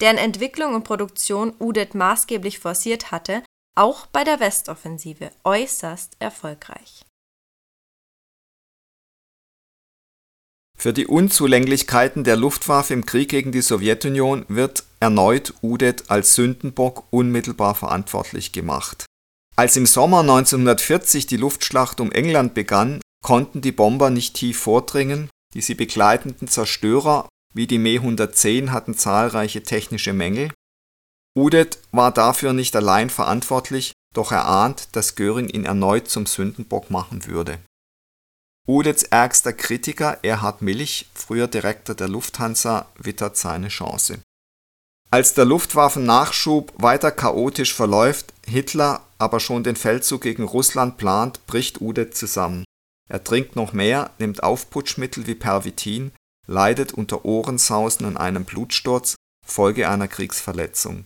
deren 0.00 0.18
Entwicklung 0.18 0.74
und 0.74 0.82
Produktion 0.82 1.54
Udet 1.60 1.94
maßgeblich 1.94 2.58
forciert 2.58 3.12
hatte, 3.12 3.44
auch 3.76 4.06
bei 4.06 4.24
der 4.24 4.40
Westoffensive 4.40 5.30
äußerst 5.44 6.16
erfolgreich. 6.18 7.02
Für 10.76 10.92
die 10.92 11.06
Unzulänglichkeiten 11.06 12.24
der 12.24 12.36
Luftwaffe 12.36 12.94
im 12.94 13.06
Krieg 13.06 13.28
gegen 13.28 13.52
die 13.52 13.60
Sowjetunion 13.60 14.44
wird 14.48 14.84
erneut 14.98 15.54
Udet 15.62 16.10
als 16.10 16.34
Sündenbock 16.34 17.04
unmittelbar 17.10 17.74
verantwortlich 17.74 18.52
gemacht. 18.52 19.04
Als 19.60 19.76
im 19.76 19.84
Sommer 19.84 20.20
1940 20.20 21.26
die 21.26 21.36
Luftschlacht 21.36 22.00
um 22.00 22.10
England 22.12 22.54
begann, 22.54 23.02
konnten 23.22 23.60
die 23.60 23.72
Bomber 23.72 24.08
nicht 24.08 24.32
tief 24.32 24.58
vordringen, 24.58 25.28
die 25.52 25.60
sie 25.60 25.74
begleitenden 25.74 26.48
Zerstörer 26.48 27.28
wie 27.52 27.66
die 27.66 27.76
Me 27.76 27.96
110 27.96 28.72
hatten 28.72 28.94
zahlreiche 28.94 29.62
technische 29.62 30.14
Mängel. 30.14 30.50
Udet 31.36 31.78
war 31.92 32.10
dafür 32.10 32.54
nicht 32.54 32.74
allein 32.74 33.10
verantwortlich, 33.10 33.92
doch 34.14 34.32
er 34.32 34.46
ahnt, 34.46 34.96
dass 34.96 35.14
Göring 35.14 35.50
ihn 35.50 35.66
erneut 35.66 36.08
zum 36.08 36.24
Sündenbock 36.24 36.90
machen 36.90 37.26
würde 37.26 37.58
Udets 38.66 39.02
ärgster 39.02 39.52
Kritiker 39.52 40.20
Erhard 40.22 40.62
Milch, 40.62 41.10
früher 41.12 41.48
Direktor 41.48 41.94
der 41.94 42.08
Lufthansa, 42.08 42.86
wittert 42.96 43.36
seine 43.36 43.68
Chance. 43.68 44.20
Als 45.10 45.34
der 45.34 45.44
Luftwaffennachschub 45.44 46.72
weiter 46.76 47.10
chaotisch 47.10 47.74
verläuft, 47.74 48.32
Hitler 48.46 49.02
aber 49.20 49.40
schon 49.40 49.62
den 49.62 49.76
Feldzug 49.76 50.22
gegen 50.22 50.44
Russland 50.44 50.96
plant, 50.96 51.46
bricht 51.46 51.80
Udet 51.80 52.16
zusammen. 52.16 52.64
Er 53.08 53.22
trinkt 53.24 53.56
noch 53.56 53.72
mehr, 53.72 54.10
nimmt 54.18 54.42
Aufputschmittel 54.42 55.26
wie 55.26 55.34
Pervitin, 55.34 56.12
leidet 56.46 56.92
unter 56.92 57.24
Ohrensausen 57.24 58.06
und 58.06 58.16
einem 58.16 58.44
Blutsturz, 58.44 59.16
Folge 59.46 59.88
einer 59.88 60.08
Kriegsverletzung. 60.08 61.04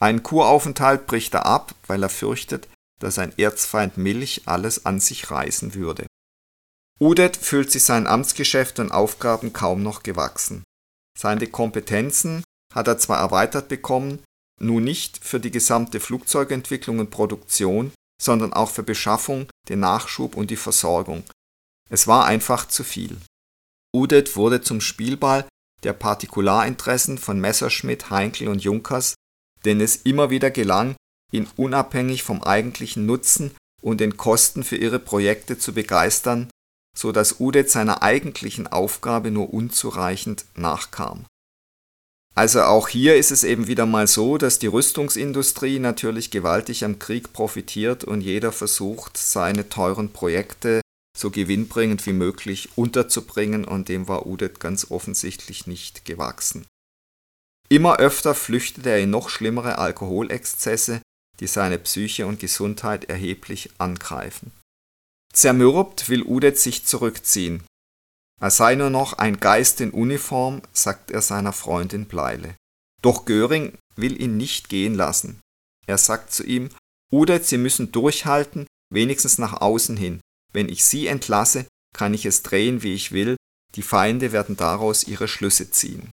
Einen 0.00 0.22
Kuraufenthalt 0.22 1.06
bricht 1.06 1.34
er 1.34 1.46
ab, 1.46 1.74
weil 1.86 2.02
er 2.02 2.08
fürchtet, 2.08 2.68
dass 3.00 3.16
sein 3.16 3.32
Erzfeind 3.38 3.96
Milch 3.96 4.42
alles 4.46 4.86
an 4.86 5.00
sich 5.00 5.30
reißen 5.30 5.74
würde 5.74 6.06
Udet 7.00 7.36
fühlt 7.36 7.70
sich 7.70 7.84
seinen 7.84 8.06
Amtsgeschäften 8.06 8.86
und 8.86 8.92
Aufgaben 8.92 9.52
kaum 9.52 9.82
noch 9.82 10.02
gewachsen. 10.02 10.62
Seine 11.18 11.46
Kompetenzen 11.46 12.44
hat 12.72 12.88
er 12.88 12.98
zwar 12.98 13.18
erweitert 13.18 13.68
bekommen, 13.68 14.22
nun 14.60 14.84
nicht 14.84 15.24
für 15.24 15.40
die 15.40 15.50
gesamte 15.50 16.00
Flugzeugentwicklung 16.00 16.98
und 16.98 17.10
Produktion, 17.10 17.92
sondern 18.22 18.52
auch 18.52 18.70
für 18.70 18.82
Beschaffung, 18.82 19.48
den 19.68 19.80
Nachschub 19.80 20.36
und 20.36 20.50
die 20.50 20.56
Versorgung. 20.56 21.24
Es 21.90 22.06
war 22.06 22.24
einfach 22.24 22.68
zu 22.68 22.84
viel. 22.84 23.16
Udet 23.94 24.36
wurde 24.36 24.62
zum 24.62 24.80
Spielball 24.80 25.46
der 25.82 25.92
Partikularinteressen 25.92 27.18
von 27.18 27.40
Messerschmitt, 27.40 28.10
Heinkel 28.10 28.48
und 28.48 28.62
Junkers, 28.62 29.14
denen 29.64 29.80
es 29.80 29.96
immer 29.96 30.30
wieder 30.30 30.50
gelang, 30.50 30.96
ihn 31.32 31.48
unabhängig 31.56 32.22
vom 32.22 32.42
eigentlichen 32.42 33.06
Nutzen 33.06 33.54
und 33.82 34.00
den 34.00 34.16
Kosten 34.16 34.64
für 34.64 34.76
ihre 34.76 34.98
Projekte 34.98 35.58
zu 35.58 35.74
begeistern 35.74 36.48
so 36.96 37.12
dass 37.12 37.40
Udet 37.40 37.70
seiner 37.70 38.02
eigentlichen 38.02 38.66
Aufgabe 38.66 39.30
nur 39.30 39.52
unzureichend 39.52 40.46
nachkam. 40.54 41.26
Also 42.36 42.62
auch 42.62 42.88
hier 42.88 43.16
ist 43.16 43.30
es 43.30 43.44
eben 43.44 43.68
wieder 43.68 43.86
mal 43.86 44.08
so, 44.08 44.38
dass 44.38 44.58
die 44.58 44.66
Rüstungsindustrie 44.66 45.78
natürlich 45.78 46.32
gewaltig 46.32 46.84
am 46.84 46.98
Krieg 46.98 47.32
profitiert 47.32 48.02
und 48.02 48.22
jeder 48.22 48.50
versucht, 48.50 49.16
seine 49.16 49.68
teuren 49.68 50.12
Projekte 50.12 50.80
so 51.16 51.30
gewinnbringend 51.30 52.04
wie 52.06 52.12
möglich 52.12 52.70
unterzubringen 52.76 53.64
und 53.64 53.88
dem 53.88 54.08
war 54.08 54.26
Udet 54.26 54.58
ganz 54.58 54.90
offensichtlich 54.90 55.68
nicht 55.68 56.04
gewachsen. 56.04 56.66
Immer 57.68 57.98
öfter 57.98 58.34
flüchtete 58.34 58.90
er 58.90 59.00
in 59.00 59.10
noch 59.10 59.28
schlimmere 59.28 59.78
Alkoholexzesse, 59.78 61.00
die 61.40 61.46
seine 61.46 61.78
Psyche 61.78 62.26
und 62.26 62.40
Gesundheit 62.40 63.04
erheblich 63.04 63.70
angreifen. 63.78 64.52
Zermürbt 65.32 66.08
will 66.08 66.22
Udet 66.22 66.58
sich 66.58 66.84
zurückziehen. 66.84 67.62
Er 68.44 68.50
sei 68.50 68.74
nur 68.74 68.90
noch 68.90 69.14
ein 69.14 69.40
Geist 69.40 69.80
in 69.80 69.90
Uniform, 69.90 70.60
sagt 70.74 71.10
er 71.10 71.22
seiner 71.22 71.54
Freundin 71.54 72.04
Bleile. 72.04 72.56
Doch 73.00 73.24
Göring 73.24 73.78
will 73.96 74.20
ihn 74.20 74.36
nicht 74.36 74.68
gehen 74.68 74.94
lassen. 74.94 75.40
Er 75.86 75.96
sagt 75.96 76.30
zu 76.30 76.44
ihm, 76.44 76.68
Udet, 77.10 77.46
Sie 77.46 77.56
müssen 77.56 77.90
durchhalten, 77.90 78.66
wenigstens 78.92 79.38
nach 79.38 79.62
außen 79.62 79.96
hin. 79.96 80.20
Wenn 80.52 80.68
ich 80.68 80.84
Sie 80.84 81.06
entlasse, 81.06 81.64
kann 81.94 82.12
ich 82.12 82.26
es 82.26 82.42
drehen, 82.42 82.82
wie 82.82 82.92
ich 82.92 83.12
will, 83.12 83.36
die 83.76 83.82
Feinde 83.82 84.30
werden 84.30 84.58
daraus 84.58 85.04
ihre 85.04 85.26
Schlüsse 85.26 85.70
ziehen. 85.70 86.10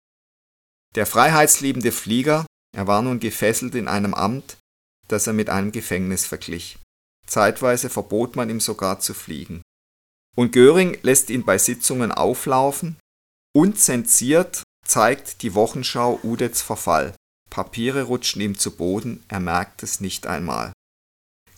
Der 0.96 1.08
freiheitsliebende 1.08 1.92
Flieger, 1.92 2.46
er 2.74 2.88
war 2.88 3.02
nun 3.02 3.20
gefesselt 3.20 3.76
in 3.76 3.90
einem 3.90 4.14
Amt, 4.14 4.56
das 5.10 5.28
er 5.28 5.34
mit 5.34 5.50
einem 5.50 5.74
Gefängnis 5.74 6.26
verglich. 6.26 6.80
Zeitweise 7.28 7.90
verbot 7.90 8.38
man 8.38 8.50
ihm 8.50 8.62
sogar 8.62 9.02
zu 9.02 9.14
fliegen. 9.14 9.62
Und 10.36 10.54
Göring 10.54 10.98
lässt 11.02 11.30
ihn 11.30 11.44
bei 11.44 11.58
Sitzungen 11.58 12.12
auflaufen. 12.12 12.98
Unzensiert 13.54 14.64
zeigt 14.86 15.42
die 15.42 15.54
Wochenschau 15.54 16.20
Udets 16.24 16.62
Verfall. 16.62 17.14
Papiere 17.50 18.04
rutschen 18.04 18.42
ihm 18.42 18.58
zu 18.58 18.72
Boden, 18.72 19.24
er 19.28 19.42
merkt 19.42 19.84
es 19.84 20.00
nicht 20.00 20.26
einmal. 20.26 20.72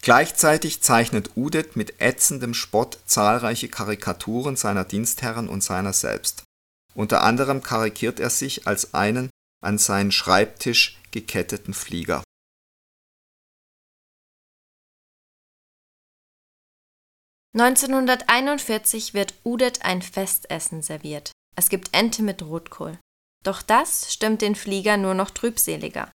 Gleichzeitig 0.02 0.82
zeichnet 0.82 1.32
Udet 1.38 1.76
mit 1.76 2.02
ätzendem 2.02 2.54
Spott 2.54 3.00
zahlreiche 3.06 3.70
Karikaturen 3.70 4.56
seiner 4.56 4.84
Dienstherren 4.84 5.48
und 5.48 5.64
seiner 5.64 5.94
selbst. 5.94 6.44
Unter 6.96 7.24
anderem 7.24 7.62
karikiert 7.62 8.20
er 8.20 8.30
sich 8.30 8.68
als 8.68 8.94
einen 8.94 9.30
an 9.64 9.78
seinen 9.78 10.12
Schreibtisch 10.12 10.98
geketteten 11.12 11.74
Flieger 11.74 12.24
1941 17.56 19.14
wird 19.14 19.36
Udet 19.44 19.86
ein 19.86 20.02
Festessen 20.02 20.82
serviert. 20.82 21.32
Es 21.56 21.70
gibt 21.70 21.94
Ente 21.94 22.24
mit 22.24 22.42
Rotkohl. 22.42 22.98
Doch 23.44 23.62
das 23.62 24.12
stimmt 24.12 24.42
den 24.42 24.56
Flieger 24.56 24.98
nur 24.98 25.14
noch 25.14 25.30
trübseliger. 25.30 26.12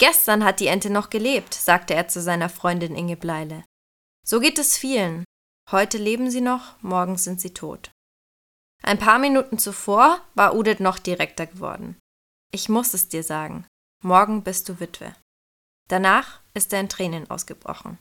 Gestern 0.00 0.44
hat 0.44 0.58
die 0.58 0.66
Ente 0.66 0.90
noch 0.90 1.10
gelebt, 1.10 1.54
sagte 1.54 1.94
er 1.94 2.08
zu 2.08 2.20
seiner 2.20 2.48
Freundin 2.48 2.96
Inge 2.96 3.16
Bleile. 3.16 3.64
So 4.24 4.40
geht 4.40 4.58
es 4.58 4.76
vielen. 4.76 5.24
Heute 5.70 5.98
leben 5.98 6.30
sie 6.30 6.40
noch, 6.40 6.80
morgen 6.82 7.18
sind 7.18 7.40
sie 7.40 7.54
tot. 7.54 7.90
Ein 8.82 8.98
paar 8.98 9.18
Minuten 9.18 9.58
zuvor 9.58 10.20
war 10.34 10.54
Udet 10.54 10.80
noch 10.80 10.98
direkter 10.98 11.46
geworden. 11.46 11.98
Ich 12.52 12.68
muss 12.68 12.94
es 12.94 13.08
dir 13.08 13.22
sagen. 13.22 13.66
Morgen 14.02 14.42
bist 14.42 14.68
du 14.68 14.80
Witwe. 14.80 15.14
Danach 15.88 16.40
ist 16.54 16.72
er 16.72 16.80
in 16.80 16.88
Tränen 16.88 17.30
ausgebrochen. 17.30 17.98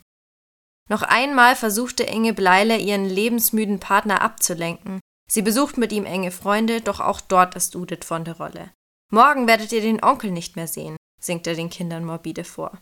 Noch 0.90 1.02
einmal 1.02 1.56
versuchte 1.56 2.04
Inge 2.04 2.34
Bleile, 2.34 2.78
ihren 2.78 3.06
lebensmüden 3.06 3.80
Partner 3.80 4.22
abzulenken. 4.22 5.00
Sie 5.30 5.42
besucht 5.42 5.78
mit 5.78 5.92
ihm 5.92 6.06
enge 6.06 6.32
Freunde, 6.32 6.82
doch 6.82 7.00
auch 7.00 7.20
dort 7.20 7.56
ist 7.56 7.76
Udith 7.76 8.06
von 8.06 8.24
der 8.24 8.38
Rolle. 8.38 8.72
Morgen 9.12 9.48
werdet 9.48 9.72
ihr 9.72 9.82
den 9.82 10.04
Onkel 10.04 10.32
nicht 10.32 10.56
mehr 10.56 10.68
sehen, 10.68 10.96
singt 11.22 11.48
er 11.48 11.56
den 11.56 11.70
Kindern 11.70 12.06
morbide 12.06 12.44
vor. 12.44 12.80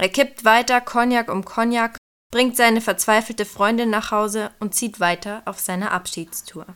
Er 0.00 0.08
kippt 0.08 0.44
weiter 0.44 0.80
Cognac 0.80 1.30
um 1.30 1.44
Cognac, 1.44 1.96
bringt 2.32 2.56
seine 2.56 2.80
verzweifelte 2.80 3.44
Freundin 3.44 3.90
nach 3.90 4.10
Hause 4.10 4.50
und 4.60 4.74
zieht 4.74 4.98
weiter 4.98 5.42
auf 5.44 5.60
seine 5.60 5.90
Abschiedstour. 5.90 6.66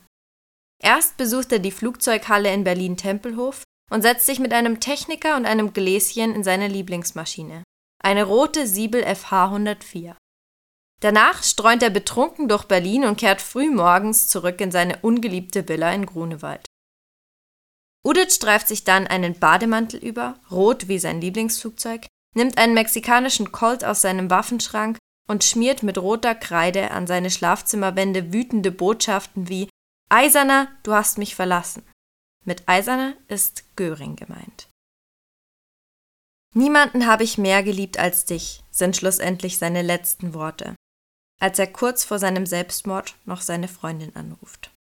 Erst 0.80 1.16
besucht 1.16 1.50
er 1.52 1.58
die 1.58 1.72
Flugzeughalle 1.72 2.52
in 2.52 2.62
Berlin-Tempelhof 2.64 3.64
und 3.90 4.02
setzt 4.02 4.26
sich 4.26 4.38
mit 4.38 4.52
einem 4.52 4.80
Techniker 4.80 5.36
und 5.36 5.46
einem 5.46 5.72
Gläschen 5.72 6.34
in 6.34 6.44
seine 6.44 6.68
Lieblingsmaschine. 6.68 7.64
Eine 8.02 8.24
rote 8.24 8.66
Siebel 8.66 9.02
FH 9.02 9.46
104. 9.46 10.16
Danach 11.00 11.44
streunt 11.44 11.82
er 11.82 11.90
betrunken 11.90 12.48
durch 12.48 12.64
Berlin 12.64 13.04
und 13.04 13.18
kehrt 13.18 13.40
frühmorgens 13.40 14.26
zurück 14.26 14.60
in 14.60 14.72
seine 14.72 14.98
ungeliebte 14.98 15.68
Villa 15.68 15.92
in 15.92 16.06
Grunewald. 16.06 16.66
Udit 18.04 18.32
streift 18.32 18.68
sich 18.68 18.84
dann 18.84 19.06
einen 19.06 19.38
Bademantel 19.38 20.02
über, 20.02 20.40
rot 20.50 20.88
wie 20.88 20.98
sein 20.98 21.20
Lieblingsflugzeug, 21.20 22.06
nimmt 22.34 22.58
einen 22.58 22.74
mexikanischen 22.74 23.52
Colt 23.52 23.84
aus 23.84 24.02
seinem 24.02 24.30
Waffenschrank 24.30 24.98
und 25.28 25.44
schmiert 25.44 25.82
mit 25.82 25.98
roter 25.98 26.34
Kreide 26.34 26.90
an 26.90 27.06
seine 27.06 27.30
Schlafzimmerwände 27.30 28.32
wütende 28.32 28.72
Botschaften 28.72 29.48
wie 29.48 29.68
Eiserner, 30.08 30.68
du 30.82 30.94
hast 30.94 31.18
mich 31.18 31.34
verlassen. 31.34 31.86
Mit 32.44 32.66
Eiserner 32.66 33.14
ist 33.28 33.76
Göring 33.76 34.16
gemeint. 34.16 34.68
Niemanden 36.54 37.06
habe 37.06 37.24
ich 37.24 37.36
mehr 37.36 37.62
geliebt 37.62 37.98
als 37.98 38.24
dich, 38.24 38.64
sind 38.70 38.96
schlussendlich 38.96 39.58
seine 39.58 39.82
letzten 39.82 40.32
Worte, 40.32 40.74
als 41.40 41.58
er 41.58 41.66
kurz 41.66 42.04
vor 42.04 42.18
seinem 42.18 42.46
Selbstmord 42.46 43.16
noch 43.24 43.40
seine 43.40 43.68
Freundin 43.68 44.14
anruft. 44.16 44.72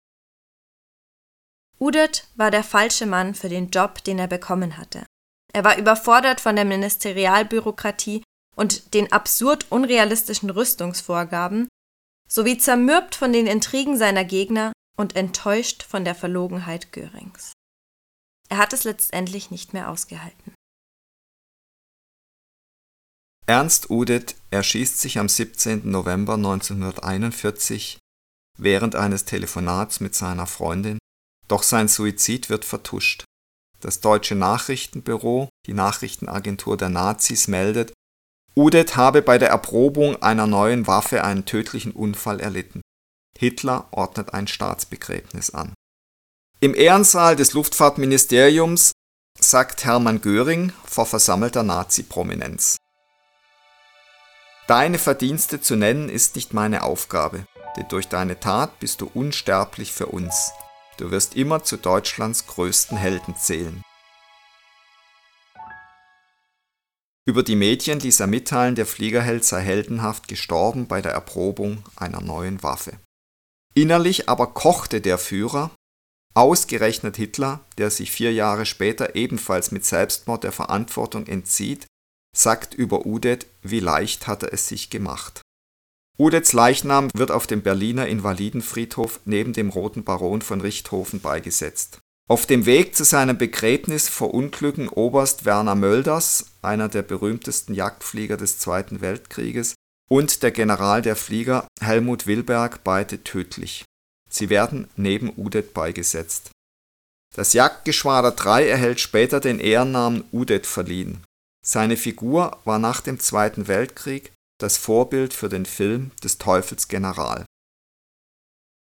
Udet 1.78 2.26
war 2.36 2.50
der 2.50 2.64
falsche 2.64 3.06
Mann 3.06 3.34
für 3.34 3.48
den 3.48 3.70
Job, 3.70 4.02
den 4.04 4.18
er 4.18 4.28
bekommen 4.28 4.78
hatte. 4.78 5.04
Er 5.52 5.64
war 5.64 5.78
überfordert 5.78 6.40
von 6.40 6.56
der 6.56 6.64
Ministerialbürokratie 6.64 8.22
und 8.56 8.94
den 8.94 9.12
absurd 9.12 9.70
unrealistischen 9.70 10.50
Rüstungsvorgaben, 10.50 11.68
sowie 12.28 12.58
zermürbt 12.58 13.14
von 13.14 13.32
den 13.32 13.46
Intrigen 13.46 13.96
seiner 13.96 14.24
Gegner 14.24 14.72
und 14.96 15.14
enttäuscht 15.14 15.82
von 15.82 16.04
der 16.04 16.14
Verlogenheit 16.14 16.92
Görings. 16.92 17.52
Er 18.48 18.58
hat 18.58 18.72
es 18.72 18.84
letztendlich 18.84 19.50
nicht 19.50 19.72
mehr 19.72 19.90
ausgehalten. 19.90 20.54
Ernst 23.48 23.90
Udet 23.90 24.34
erschießt 24.50 25.00
sich 25.00 25.20
am 25.20 25.28
17. 25.28 25.88
November 25.88 26.34
1941 26.34 27.98
während 28.58 28.96
eines 28.96 29.24
Telefonats 29.24 30.00
mit 30.00 30.16
seiner 30.16 30.48
Freundin, 30.48 30.98
doch 31.46 31.62
sein 31.62 31.86
Suizid 31.86 32.50
wird 32.50 32.64
vertuscht. 32.64 33.22
Das 33.80 34.00
deutsche 34.00 34.34
Nachrichtenbüro, 34.34 35.48
die 35.66 35.74
Nachrichtenagentur 35.74 36.76
der 36.76 36.88
Nazis, 36.88 37.46
meldet, 37.46 37.92
Udet 38.56 38.96
habe 38.96 39.22
bei 39.22 39.38
der 39.38 39.50
Erprobung 39.50 40.20
einer 40.22 40.48
neuen 40.48 40.88
Waffe 40.88 41.22
einen 41.22 41.44
tödlichen 41.44 41.92
Unfall 41.92 42.40
erlitten. 42.40 42.80
Hitler 43.38 43.86
ordnet 43.92 44.34
ein 44.34 44.48
Staatsbegräbnis 44.48 45.50
an. 45.50 45.72
Im 46.58 46.74
Ehrensaal 46.74 47.36
des 47.36 47.52
Luftfahrtministeriums 47.52 48.90
sagt 49.38 49.84
Hermann 49.84 50.20
Göring 50.20 50.72
vor 50.84 51.06
versammelter 51.06 51.62
Nazi-Prominenz. 51.62 52.78
Deine 54.66 54.98
Verdienste 54.98 55.60
zu 55.60 55.76
nennen 55.76 56.08
ist 56.08 56.34
nicht 56.34 56.52
meine 56.52 56.82
Aufgabe, 56.82 57.46
denn 57.76 57.86
durch 57.88 58.08
deine 58.08 58.40
Tat 58.40 58.80
bist 58.80 59.00
du 59.00 59.08
unsterblich 59.14 59.92
für 59.92 60.06
uns. 60.06 60.50
Du 60.96 61.12
wirst 61.12 61.36
immer 61.36 61.62
zu 61.62 61.76
Deutschlands 61.76 62.48
größten 62.48 62.96
Helden 62.96 63.36
zählen. 63.36 63.82
Über 67.28 67.44
die 67.44 67.54
Medien 67.54 68.00
ließ 68.00 68.18
er 68.18 68.26
mitteilen, 68.26 68.74
der 68.74 68.86
Fliegerheld 68.86 69.44
sei 69.44 69.60
heldenhaft 69.60 70.26
gestorben 70.26 70.88
bei 70.88 71.00
der 71.00 71.12
Erprobung 71.12 71.84
einer 71.94 72.20
neuen 72.20 72.64
Waffe. 72.64 72.98
Innerlich 73.74 74.28
aber 74.28 74.48
kochte 74.48 75.00
der 75.00 75.18
Führer, 75.18 75.70
ausgerechnet 76.34 77.16
Hitler, 77.16 77.60
der 77.78 77.92
sich 77.92 78.10
vier 78.10 78.32
Jahre 78.32 78.66
später 78.66 79.14
ebenfalls 79.14 79.70
mit 79.70 79.84
Selbstmord 79.84 80.42
der 80.42 80.52
Verantwortung 80.52 81.26
entzieht, 81.26 81.86
sagt 82.36 82.74
über 82.74 83.06
Udet, 83.06 83.46
wie 83.62 83.80
leicht 83.80 84.26
hat 84.26 84.42
er 84.42 84.52
es 84.52 84.68
sich 84.68 84.90
gemacht. 84.90 85.40
Udets 86.18 86.52
Leichnam 86.52 87.08
wird 87.14 87.30
auf 87.30 87.46
dem 87.46 87.62
Berliner 87.62 88.06
Invalidenfriedhof 88.06 89.20
neben 89.24 89.52
dem 89.52 89.68
Roten 89.68 90.04
Baron 90.04 90.40
von 90.40 90.60
Richthofen 90.60 91.20
beigesetzt. 91.20 91.98
Auf 92.28 92.46
dem 92.46 92.66
Weg 92.66 92.96
zu 92.96 93.04
seinem 93.04 93.38
Begräbnis 93.38 94.08
verunglücken 94.08 94.88
Oberst 94.88 95.44
Werner 95.44 95.74
Mölders, 95.74 96.46
einer 96.62 96.88
der 96.88 97.02
berühmtesten 97.02 97.74
Jagdflieger 97.74 98.36
des 98.36 98.58
Zweiten 98.58 99.00
Weltkrieges, 99.00 99.74
und 100.08 100.42
der 100.42 100.50
General 100.50 101.02
der 101.02 101.16
Flieger 101.16 101.66
Helmut 101.80 102.26
Wilberg 102.26 102.82
beide 102.82 103.22
tödlich. 103.22 103.84
Sie 104.28 104.50
werden 104.50 104.88
neben 104.96 105.32
Udet 105.36 105.74
beigesetzt. 105.74 106.50
Das 107.34 107.52
Jagdgeschwader 107.52 108.32
3 108.32 108.68
erhält 108.68 109.00
später 109.00 109.40
den 109.40 109.60
Ehrennamen 109.60 110.24
Udet 110.32 110.66
verliehen. 110.66 111.22
Seine 111.66 111.96
Figur 111.96 112.60
war 112.64 112.78
nach 112.78 113.00
dem 113.00 113.18
Zweiten 113.18 113.66
Weltkrieg 113.66 114.32
das 114.58 114.76
Vorbild 114.76 115.34
für 115.34 115.48
den 115.48 115.66
Film 115.66 116.12
des 116.22 116.38
Teufels 116.38 116.86
General. 116.86 117.44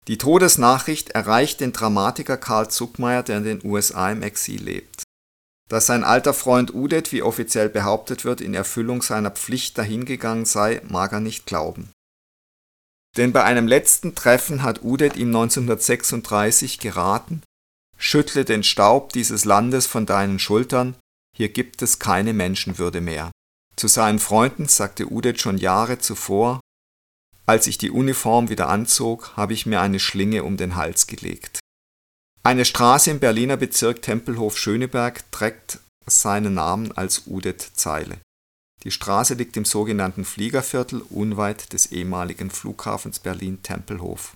Die 0.06 0.16
Todesnachricht 0.16 1.10
erreicht 1.10 1.60
den 1.60 1.72
Dramatiker 1.72 2.36
Karl 2.36 2.70
Zuckmayer, 2.70 3.24
der 3.24 3.38
in 3.38 3.44
den 3.44 3.64
USA 3.64 4.10
im 4.10 4.22
Exil 4.22 4.62
lebt. 4.62 5.02
Dass 5.68 5.86
sein 5.86 6.04
alter 6.04 6.32
Freund 6.32 6.72
Udet, 6.72 7.12
wie 7.12 7.22
offiziell 7.22 7.68
behauptet 7.68 8.24
wird, 8.24 8.40
in 8.40 8.54
Erfüllung 8.54 9.02
seiner 9.02 9.32
Pflicht 9.32 9.76
dahingegangen 9.76 10.46
sei, 10.46 10.80
mag 10.88 11.12
er 11.12 11.20
nicht 11.20 11.46
glauben. 11.46 11.90
Denn 13.16 13.32
bei 13.32 13.42
einem 13.42 13.66
letzten 13.66 14.14
Treffen 14.14 14.62
hat 14.62 14.82
Udet 14.82 15.16
ihm 15.16 15.28
1936 15.28 16.78
geraten, 16.78 17.42
schüttle 17.98 18.44
den 18.44 18.62
Staub 18.62 19.12
dieses 19.12 19.44
Landes 19.44 19.86
von 19.86 20.06
deinen 20.06 20.38
Schultern 20.38 20.94
hier 21.38 21.50
gibt 21.50 21.82
es 21.82 22.00
keine 22.00 22.32
Menschenwürde 22.32 23.00
mehr. 23.00 23.30
Zu 23.76 23.86
seinen 23.86 24.18
Freunden 24.18 24.66
sagte 24.66 25.06
Udet 25.06 25.40
schon 25.40 25.56
Jahre 25.56 25.98
zuvor, 25.98 26.58
als 27.46 27.68
ich 27.68 27.78
die 27.78 27.92
Uniform 27.92 28.48
wieder 28.48 28.68
anzog, 28.68 29.36
habe 29.36 29.52
ich 29.54 29.64
mir 29.64 29.80
eine 29.80 30.00
Schlinge 30.00 30.42
um 30.42 30.56
den 30.56 30.74
Hals 30.74 31.06
gelegt. 31.06 31.60
Eine 32.42 32.64
Straße 32.64 33.12
im 33.12 33.20
Berliner 33.20 33.56
Bezirk 33.56 34.02
Tempelhof-Schöneberg 34.02 35.30
trägt 35.30 35.78
seinen 36.06 36.54
Namen 36.54 36.90
als 36.90 37.28
Udet-Zeile. 37.28 38.18
Die 38.82 38.90
Straße 38.90 39.34
liegt 39.34 39.56
im 39.56 39.64
sogenannten 39.64 40.24
Fliegerviertel 40.24 41.02
unweit 41.08 41.72
des 41.72 41.92
ehemaligen 41.92 42.50
Flughafens 42.50 43.20
Berlin-Tempelhof. 43.20 44.32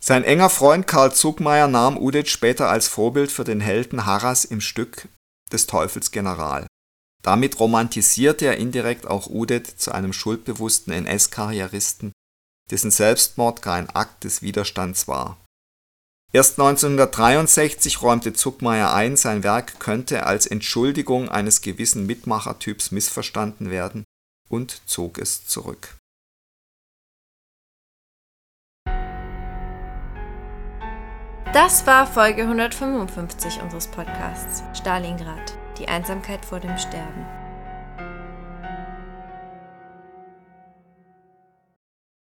Sein 0.00 0.22
enger 0.22 0.50
Freund 0.50 0.86
Karl 0.86 1.12
Zuckmeier 1.12 1.66
nahm 1.66 1.96
Udet 1.96 2.28
später 2.28 2.68
als 2.68 2.86
Vorbild 2.86 3.32
für 3.32 3.44
den 3.44 3.60
Helden 3.60 4.06
Harras 4.06 4.44
im 4.44 4.60
Stück 4.60 5.08
des 5.52 5.66
Teufels 5.66 6.10
General. 6.10 6.66
Damit 7.22 7.60
romantisierte 7.60 8.46
er 8.46 8.56
indirekt 8.56 9.06
auch 9.06 9.28
Udet 9.28 9.66
zu 9.66 9.92
einem 9.92 10.12
schuldbewussten 10.12 10.92
NS-Karrieristen, 10.92 12.12
dessen 12.70 12.90
Selbstmord 12.90 13.62
gar 13.62 13.76
ein 13.76 13.90
Akt 13.90 14.24
des 14.24 14.42
Widerstands 14.42 15.06
war. 15.06 15.38
Erst 16.32 16.58
1963 16.58 18.00
räumte 18.00 18.32
Zuckmeier 18.32 18.94
ein, 18.94 19.16
sein 19.16 19.42
Werk 19.42 19.78
könnte 19.78 20.24
als 20.24 20.46
Entschuldigung 20.46 21.28
eines 21.28 21.60
gewissen 21.60 22.06
Mitmachertyps 22.06 22.90
missverstanden 22.90 23.70
werden 23.70 24.04
und 24.48 24.80
zog 24.86 25.18
es 25.18 25.46
zurück. 25.46 25.98
Das 31.52 31.86
war 31.86 32.06
Folge 32.06 32.44
155 32.44 33.60
unseres 33.60 33.86
Podcasts 33.86 34.62
Stalingrad, 34.72 35.52
die 35.78 35.86
Einsamkeit 35.86 36.46
vor 36.46 36.60
dem 36.60 36.78
Sterben. 36.78 37.26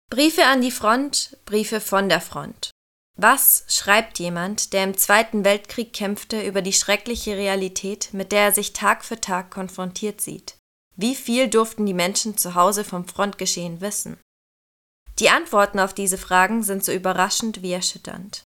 Briefe 0.10 0.46
an 0.46 0.60
die 0.60 0.72
Front, 0.72 1.38
Briefe 1.46 1.80
von 1.80 2.10
der 2.10 2.20
Front. 2.20 2.72
Was 3.18 3.64
schreibt 3.70 4.20
jemand, 4.20 4.74
der 4.74 4.84
im 4.84 4.98
Zweiten 4.98 5.46
Weltkrieg 5.46 5.94
kämpfte, 5.94 6.42
über 6.42 6.62
die 6.62 6.74
schreckliche 6.74 7.38
Realität, 7.38 8.10
mit 8.12 8.34
der 8.34 8.42
er 8.42 8.52
sich 8.52 8.74
Tag 8.74 9.06
für 9.06 9.22
Tag 9.22 9.52
konfrontiert 9.52 10.20
sieht? 10.20 10.58
Wie 10.98 11.16
viel 11.16 11.48
durften 11.48 11.86
die 11.86 11.94
Menschen 11.94 12.36
zu 12.36 12.56
Hause 12.56 12.84
vom 12.84 13.08
Frontgeschehen 13.08 13.80
wissen? 13.80 14.20
Die 15.20 15.30
Antworten 15.30 15.80
auf 15.80 15.94
diese 15.94 16.18
Fragen 16.18 16.62
sind 16.62 16.84
so 16.84 16.92
überraschend 16.92 17.62
wie 17.62 17.72
erschütternd. 17.72 18.44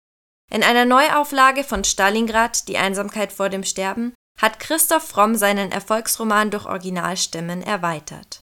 In 0.53 0.63
einer 0.63 0.83
Neuauflage 0.83 1.63
von 1.63 1.85
Stalingrad, 1.85 2.67
Die 2.67 2.77
Einsamkeit 2.77 3.31
vor 3.31 3.47
dem 3.47 3.63
Sterben, 3.63 4.13
hat 4.37 4.59
Christoph 4.59 5.07
Fromm 5.07 5.35
seinen 5.35 5.71
Erfolgsroman 5.71 6.51
durch 6.51 6.65
Originalstimmen 6.65 7.61
erweitert. 7.61 8.41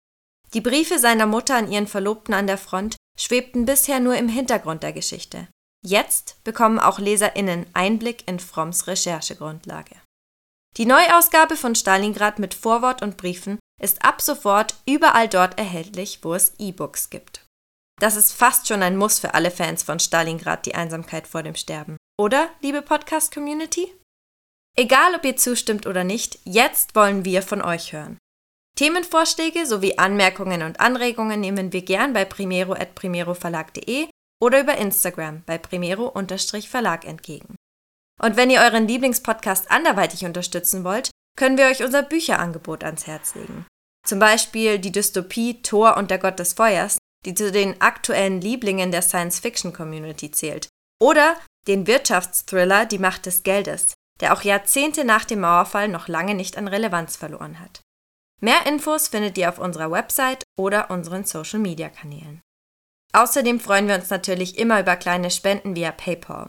Die 0.55 0.61
Briefe 0.61 0.97
seiner 0.97 1.27
Mutter 1.27 1.55
an 1.55 1.71
ihren 1.71 1.85
Verlobten 1.85 2.33
an 2.33 2.47
der 2.47 2.57
Front 2.57 2.95
schwebten 3.15 3.65
bisher 3.65 3.99
nur 3.99 4.15
im 4.15 4.27
Hintergrund 4.27 4.81
der 4.81 4.93
Geschichte. 4.93 5.47
Jetzt 5.85 6.43
bekommen 6.43 6.79
auch 6.79 6.97
LeserInnen 6.97 7.67
Einblick 7.73 8.27
in 8.27 8.39
Fromms 8.39 8.87
Recherchegrundlage. 8.87 9.95
Die 10.77 10.85
Neuausgabe 10.85 11.55
von 11.55 11.75
Stalingrad 11.75 12.39
mit 12.39 12.55
Vorwort 12.55 13.03
und 13.03 13.17
Briefen 13.17 13.59
ist 13.79 14.03
ab 14.03 14.21
sofort 14.21 14.75
überall 14.87 15.27
dort 15.27 15.59
erhältlich, 15.59 16.19
wo 16.23 16.33
es 16.33 16.53
E-Books 16.57 17.11
gibt. 17.11 17.45
Das 17.99 18.15
ist 18.15 18.31
fast 18.31 18.67
schon 18.67 18.81
ein 18.81 18.95
Muss 18.95 19.19
für 19.19 19.33
alle 19.33 19.51
Fans 19.51 19.83
von 19.83 19.99
Stalingrad, 19.99 20.65
die 20.65 20.75
Einsamkeit 20.75 21.27
vor 21.27 21.43
dem 21.43 21.55
Sterben. 21.55 21.97
Oder, 22.17 22.49
liebe 22.61 22.81
Podcast-Community? 22.81 23.93
Egal, 24.77 25.15
ob 25.15 25.25
ihr 25.25 25.35
zustimmt 25.35 25.85
oder 25.85 26.05
nicht, 26.05 26.39
jetzt 26.45 26.95
wollen 26.95 27.25
wir 27.25 27.41
von 27.41 27.61
euch 27.61 27.91
hören. 27.91 28.17
Themenvorschläge 28.77 29.65
sowie 29.65 29.97
Anmerkungen 29.97 30.61
und 30.61 30.79
Anregungen 30.79 31.41
nehmen 31.41 31.73
wir 31.73 31.81
gern 31.81 32.13
bei 32.13 32.23
primero.primeroverlag.de 32.23 34.07
oder 34.41 34.61
über 34.61 34.77
Instagram 34.77 35.43
bei 35.45 35.57
primero-verlag 35.57 37.03
entgegen. 37.03 37.55
Und 38.21 38.37
wenn 38.37 38.49
ihr 38.49 38.61
euren 38.61 38.87
Lieblingspodcast 38.87 39.69
anderweitig 39.69 40.23
unterstützen 40.23 40.85
wollt, 40.85 41.11
können 41.37 41.57
wir 41.57 41.65
euch 41.65 41.83
unser 41.83 42.03
Bücherangebot 42.03 42.85
ans 42.85 43.07
Herz 43.07 43.35
legen. 43.35 43.65
Zum 44.07 44.19
Beispiel 44.19 44.79
die 44.79 44.93
Dystopie 44.93 45.61
Thor 45.61 45.97
und 45.97 46.09
der 46.09 46.19
Gott 46.19 46.39
des 46.39 46.53
Feuers, 46.53 46.97
die 47.25 47.33
zu 47.33 47.51
den 47.51 47.79
aktuellen 47.81 48.41
Lieblingen 48.41 48.91
der 48.91 49.01
Science-Fiction-Community 49.01 50.31
zählt. 50.31 50.67
Oder 51.01 51.35
den 51.67 51.87
Wirtschaftsthriller 51.87 52.85
Die 52.85 52.99
Macht 52.99 53.25
des 53.25 53.43
Geldes, 53.43 53.93
der 54.19 54.33
auch 54.33 54.41
Jahrzehnte 54.41 55.05
nach 55.05 55.25
dem 55.25 55.41
Mauerfall 55.41 55.87
noch 55.87 56.07
lange 56.07 56.35
nicht 56.35 56.57
an 56.57 56.67
Relevanz 56.67 57.15
verloren 57.15 57.59
hat. 57.59 57.81
Mehr 58.41 58.65
Infos 58.65 59.09
findet 59.09 59.37
ihr 59.37 59.49
auf 59.49 59.59
unserer 59.59 59.91
Website 59.91 60.43
oder 60.57 60.89
unseren 60.91 61.25
Social-Media-Kanälen. 61.25 62.41
Außerdem 63.11 63.59
freuen 63.59 63.87
wir 63.87 63.95
uns 63.95 64.09
natürlich 64.09 64.57
immer 64.57 64.79
über 64.79 64.95
kleine 64.95 65.31
Spenden 65.31 65.75
via 65.75 65.91
PayPal. 65.91 66.47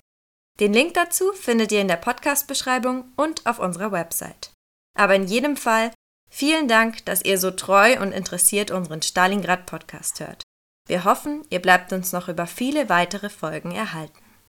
Den 0.60 0.72
Link 0.72 0.94
dazu 0.94 1.32
findet 1.32 1.72
ihr 1.72 1.80
in 1.80 1.88
der 1.88 1.96
Podcast-Beschreibung 1.96 3.12
und 3.16 3.46
auf 3.46 3.58
unserer 3.58 3.92
Website. 3.92 4.52
Aber 4.96 5.14
in 5.14 5.26
jedem 5.26 5.56
Fall 5.56 5.90
vielen 6.30 6.68
Dank, 6.68 7.04
dass 7.06 7.24
ihr 7.24 7.38
so 7.38 7.50
treu 7.50 7.98
und 8.00 8.12
interessiert 8.12 8.70
unseren 8.70 9.02
Stalingrad-Podcast 9.02 10.20
hört. 10.20 10.42
Wir 10.90 11.04
hoffen, 11.04 11.44
ihr 11.50 11.62
bleibt 11.62 11.92
uns 11.92 12.12
noch 12.12 12.26
über 12.26 12.48
viele 12.48 12.88
weitere 12.88 13.28
Folgen 13.28 13.70
erhalten. 13.70 14.19